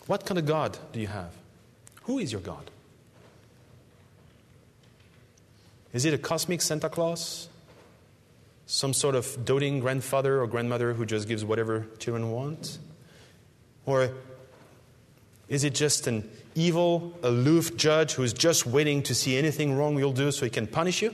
what 0.07 0.25
kind 0.25 0.39
of 0.39 0.45
God 0.45 0.77
do 0.91 0.99
you 0.99 1.07
have? 1.07 1.33
Who 2.03 2.19
is 2.19 2.31
your 2.31 2.41
God? 2.41 2.69
Is 5.93 6.05
it 6.05 6.13
a 6.13 6.17
cosmic 6.17 6.61
Santa 6.61 6.89
Claus? 6.89 7.47
Some 8.65 8.93
sort 8.93 9.15
of 9.15 9.45
doting 9.45 9.79
grandfather 9.81 10.41
or 10.41 10.47
grandmother 10.47 10.93
who 10.93 11.05
just 11.05 11.27
gives 11.27 11.45
whatever 11.45 11.85
children 11.99 12.31
want? 12.31 12.79
Or 13.85 14.11
is 15.47 15.63
it 15.63 15.75
just 15.75 16.07
an 16.07 16.29
evil, 16.55 17.17
aloof 17.23 17.75
judge 17.75 18.13
who's 18.13 18.33
just 18.33 18.65
waiting 18.65 19.03
to 19.03 19.13
see 19.13 19.37
anything 19.37 19.75
wrong 19.75 19.97
you'll 19.97 20.13
do 20.13 20.31
so 20.31 20.45
he 20.45 20.49
can 20.49 20.65
punish 20.65 21.01
you? 21.01 21.13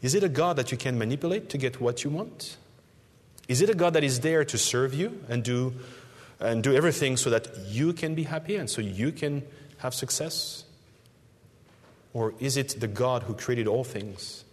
Is 0.00 0.14
it 0.14 0.22
a 0.22 0.28
God 0.28 0.56
that 0.56 0.70
you 0.70 0.78
can 0.78 0.98
manipulate 0.98 1.48
to 1.50 1.58
get 1.58 1.80
what 1.80 2.04
you 2.04 2.10
want? 2.10 2.56
Is 3.48 3.62
it 3.62 3.70
a 3.70 3.74
God 3.74 3.94
that 3.94 4.04
is 4.04 4.20
there 4.20 4.44
to 4.44 4.58
serve 4.58 4.94
you 4.94 5.24
and 5.28 5.42
do, 5.42 5.74
and 6.38 6.62
do 6.62 6.74
everything 6.74 7.16
so 7.16 7.30
that 7.30 7.48
you 7.66 7.92
can 7.92 8.14
be 8.14 8.24
happy 8.24 8.56
and 8.56 8.68
so 8.68 8.80
you 8.80 9.10
can 9.10 9.42
have 9.78 9.94
success? 9.94 10.64
Or 12.12 12.34
is 12.38 12.56
it 12.56 12.80
the 12.80 12.88
God 12.88 13.24
who 13.24 13.34
created 13.34 13.66
all 13.66 13.84
things? 13.84 14.44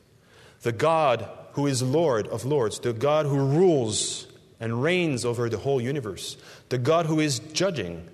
The 0.62 0.72
God 0.72 1.30
who 1.54 1.68
is 1.68 1.84
Lord 1.84 2.28
of 2.28 2.46
lords, 2.46 2.80
the 2.80 2.94
God 2.94 3.26
who 3.26 3.38
rules 3.38 4.28
and 4.60 4.82
reigns 4.82 5.26
over 5.26 5.50
the 5.50 5.58
whole 5.58 5.82
universe, 5.82 6.38
the 6.70 6.78
God 6.78 7.06
who 7.06 7.20
is 7.20 7.40
judging, 7.40 8.08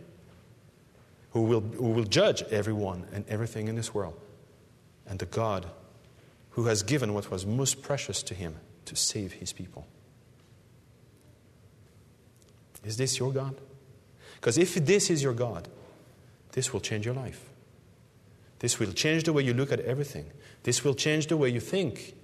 who 1.31 1.43
will, 1.43 1.61
who 1.61 1.91
will 1.91 2.03
judge 2.03 2.43
everyone 2.43 3.05
and 3.13 3.23
everything 3.29 3.67
in 3.67 3.75
this 3.75 3.93
world, 3.93 4.19
and 5.07 5.19
the 5.19 5.25
God 5.25 5.65
who 6.51 6.65
has 6.65 6.83
given 6.83 7.13
what 7.13 7.31
was 7.31 7.45
most 7.45 7.81
precious 7.81 8.21
to 8.23 8.33
him 8.33 8.55
to 8.85 8.95
save 8.95 9.33
his 9.33 9.53
people. 9.53 9.87
Is 12.83 12.97
this 12.97 13.19
your 13.19 13.31
God? 13.31 13.55
Because 14.35 14.57
if 14.57 14.73
this 14.73 15.09
is 15.09 15.21
your 15.21 15.33
God, 15.33 15.67
this 16.53 16.73
will 16.73 16.79
change 16.79 17.05
your 17.05 17.15
life. 17.15 17.45
This 18.59 18.79
will 18.79 18.91
change 18.91 19.23
the 19.23 19.33
way 19.33 19.43
you 19.43 19.53
look 19.53 19.71
at 19.71 19.79
everything. 19.81 20.25
This 20.63 20.83
will 20.83 20.95
change 20.95 21.27
the 21.27 21.37
way 21.37 21.49
you 21.49 21.59
think, 21.59 22.15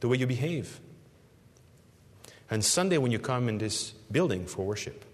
the 0.00 0.08
way 0.08 0.16
you 0.16 0.26
behave. 0.26 0.80
And 2.50 2.64
Sunday, 2.64 2.98
when 2.98 3.10
you 3.10 3.18
come 3.18 3.48
in 3.48 3.58
this 3.58 3.90
building 4.10 4.46
for 4.46 4.64
worship, 4.64 5.04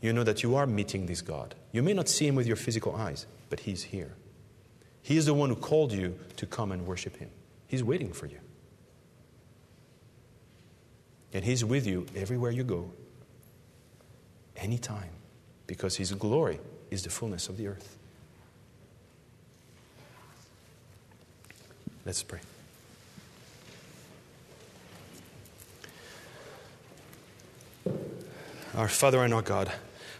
you 0.00 0.12
know 0.12 0.24
that 0.24 0.42
you 0.42 0.56
are 0.56 0.66
meeting 0.66 1.06
this 1.06 1.22
God. 1.22 1.54
You 1.72 1.82
may 1.82 1.92
not 1.92 2.08
see 2.08 2.26
him 2.26 2.34
with 2.34 2.46
your 2.46 2.56
physical 2.56 2.96
eyes, 2.96 3.26
but 3.48 3.60
he's 3.60 3.84
here. 3.84 4.14
He 5.06 5.16
is 5.16 5.26
the 5.26 5.34
one 5.34 5.50
who 5.50 5.54
called 5.54 5.92
you 5.92 6.18
to 6.34 6.46
come 6.46 6.72
and 6.72 6.84
worship 6.84 7.16
Him. 7.18 7.30
He's 7.68 7.84
waiting 7.84 8.12
for 8.12 8.26
you. 8.26 8.40
And 11.32 11.44
He's 11.44 11.64
with 11.64 11.86
you 11.86 12.06
everywhere 12.16 12.50
you 12.50 12.64
go, 12.64 12.90
anytime, 14.56 15.10
because 15.68 15.94
His 15.94 16.10
glory 16.10 16.58
is 16.90 17.04
the 17.04 17.10
fullness 17.10 17.48
of 17.48 17.56
the 17.56 17.68
earth. 17.68 17.96
Let's 22.04 22.24
pray. 22.24 22.40
Our 28.74 28.88
Father 28.88 29.22
and 29.22 29.32
our 29.32 29.42
God, 29.42 29.70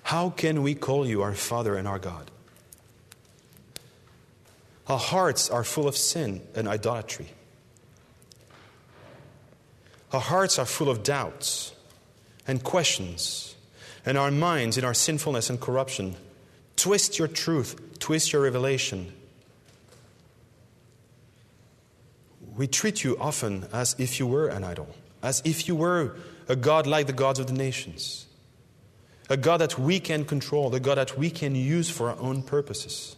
how 0.04 0.30
can 0.30 0.62
we 0.62 0.76
call 0.76 1.08
you 1.08 1.22
our 1.22 1.34
Father 1.34 1.74
and 1.74 1.88
our 1.88 1.98
God? 1.98 2.30
Our 4.88 4.98
hearts 4.98 5.50
are 5.50 5.64
full 5.64 5.88
of 5.88 5.96
sin 5.96 6.42
and 6.54 6.68
idolatry. 6.68 7.28
Our 10.12 10.20
hearts 10.20 10.58
are 10.58 10.66
full 10.66 10.88
of 10.88 11.02
doubts 11.02 11.72
and 12.46 12.62
questions, 12.62 13.56
and 14.04 14.16
our 14.16 14.30
minds, 14.30 14.78
in 14.78 14.84
our 14.84 14.94
sinfulness 14.94 15.50
and 15.50 15.60
corruption, 15.60 16.14
twist 16.76 17.18
your 17.18 17.26
truth, 17.26 17.98
twist 17.98 18.32
your 18.32 18.42
revelation. 18.42 19.12
We 22.56 22.68
treat 22.68 23.02
you 23.02 23.18
often 23.18 23.66
as 23.72 23.96
if 23.98 24.20
you 24.20 24.28
were 24.28 24.46
an 24.46 24.62
idol, 24.62 24.88
as 25.22 25.42
if 25.44 25.66
you 25.66 25.74
were 25.74 26.16
a 26.48 26.54
God 26.54 26.86
like 26.86 27.08
the 27.08 27.12
gods 27.12 27.40
of 27.40 27.48
the 27.48 27.52
nations, 27.52 28.26
a 29.28 29.36
God 29.36 29.58
that 29.58 29.76
we 29.76 29.98
can 29.98 30.24
control, 30.24 30.72
a 30.72 30.78
God 30.78 30.98
that 30.98 31.18
we 31.18 31.28
can 31.28 31.56
use 31.56 31.90
for 31.90 32.10
our 32.10 32.18
own 32.20 32.42
purposes. 32.42 33.16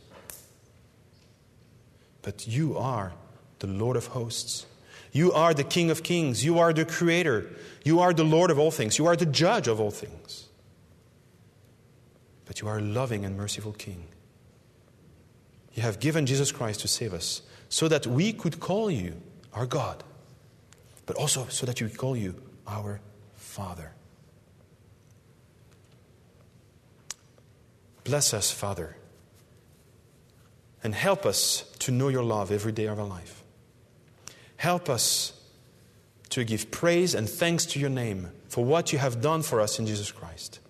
But 2.28 2.46
you 2.46 2.76
are 2.76 3.14
the 3.60 3.66
Lord 3.66 3.96
of 3.96 4.08
hosts. 4.08 4.66
You 5.12 5.32
are 5.32 5.54
the 5.54 5.64
King 5.64 5.90
of 5.90 6.02
kings. 6.02 6.44
You 6.44 6.58
are 6.58 6.74
the 6.74 6.84
Creator. 6.84 7.48
You 7.86 8.00
are 8.00 8.12
the 8.12 8.22
Lord 8.22 8.50
of 8.50 8.58
all 8.58 8.70
things. 8.70 8.98
You 8.98 9.06
are 9.06 9.16
the 9.16 9.24
judge 9.24 9.66
of 9.66 9.80
all 9.80 9.90
things. 9.90 10.46
But 12.44 12.60
you 12.60 12.68
are 12.68 12.76
a 12.76 12.82
loving 12.82 13.24
and 13.24 13.34
merciful 13.34 13.72
King. 13.72 14.08
You 15.72 15.82
have 15.82 16.00
given 16.00 16.26
Jesus 16.26 16.52
Christ 16.52 16.80
to 16.80 16.88
save 16.88 17.14
us 17.14 17.40
so 17.70 17.88
that 17.88 18.06
we 18.06 18.34
could 18.34 18.60
call 18.60 18.90
you 18.90 19.14
our 19.54 19.64
God 19.64 20.04
but 21.06 21.16
also 21.16 21.46
so 21.48 21.64
that 21.64 21.80
we 21.80 21.88
could 21.88 21.96
call 21.96 22.14
you 22.14 22.34
our 22.66 23.00
Father. 23.32 23.92
Bless 28.04 28.34
us, 28.34 28.50
Father, 28.50 28.97
and 30.82 30.94
help 30.94 31.26
us 31.26 31.64
to 31.80 31.90
know 31.90 32.08
your 32.08 32.22
love 32.22 32.50
every 32.50 32.72
day 32.72 32.86
of 32.86 32.98
our 32.98 33.06
life. 33.06 33.42
Help 34.56 34.88
us 34.88 35.32
to 36.30 36.44
give 36.44 36.70
praise 36.70 37.14
and 37.14 37.28
thanks 37.28 37.64
to 37.66 37.80
your 37.80 37.90
name 37.90 38.30
for 38.48 38.64
what 38.64 38.92
you 38.92 38.98
have 38.98 39.20
done 39.20 39.42
for 39.42 39.60
us 39.60 39.78
in 39.78 39.86
Jesus 39.86 40.10
Christ, 40.10 40.60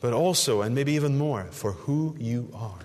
but 0.00 0.12
also, 0.12 0.62
and 0.62 0.74
maybe 0.74 0.92
even 0.92 1.16
more, 1.16 1.44
for 1.50 1.72
who 1.72 2.16
you 2.18 2.50
are. 2.54 2.78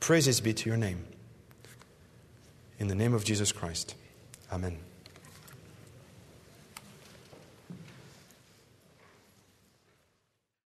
Praises 0.00 0.40
be 0.40 0.54
to 0.54 0.70
your 0.70 0.78
name. 0.78 1.04
In 2.78 2.88
the 2.88 2.94
name 2.94 3.12
of 3.12 3.24
Jesus 3.24 3.52
Christ. 3.52 3.94
Amen. 4.52 4.87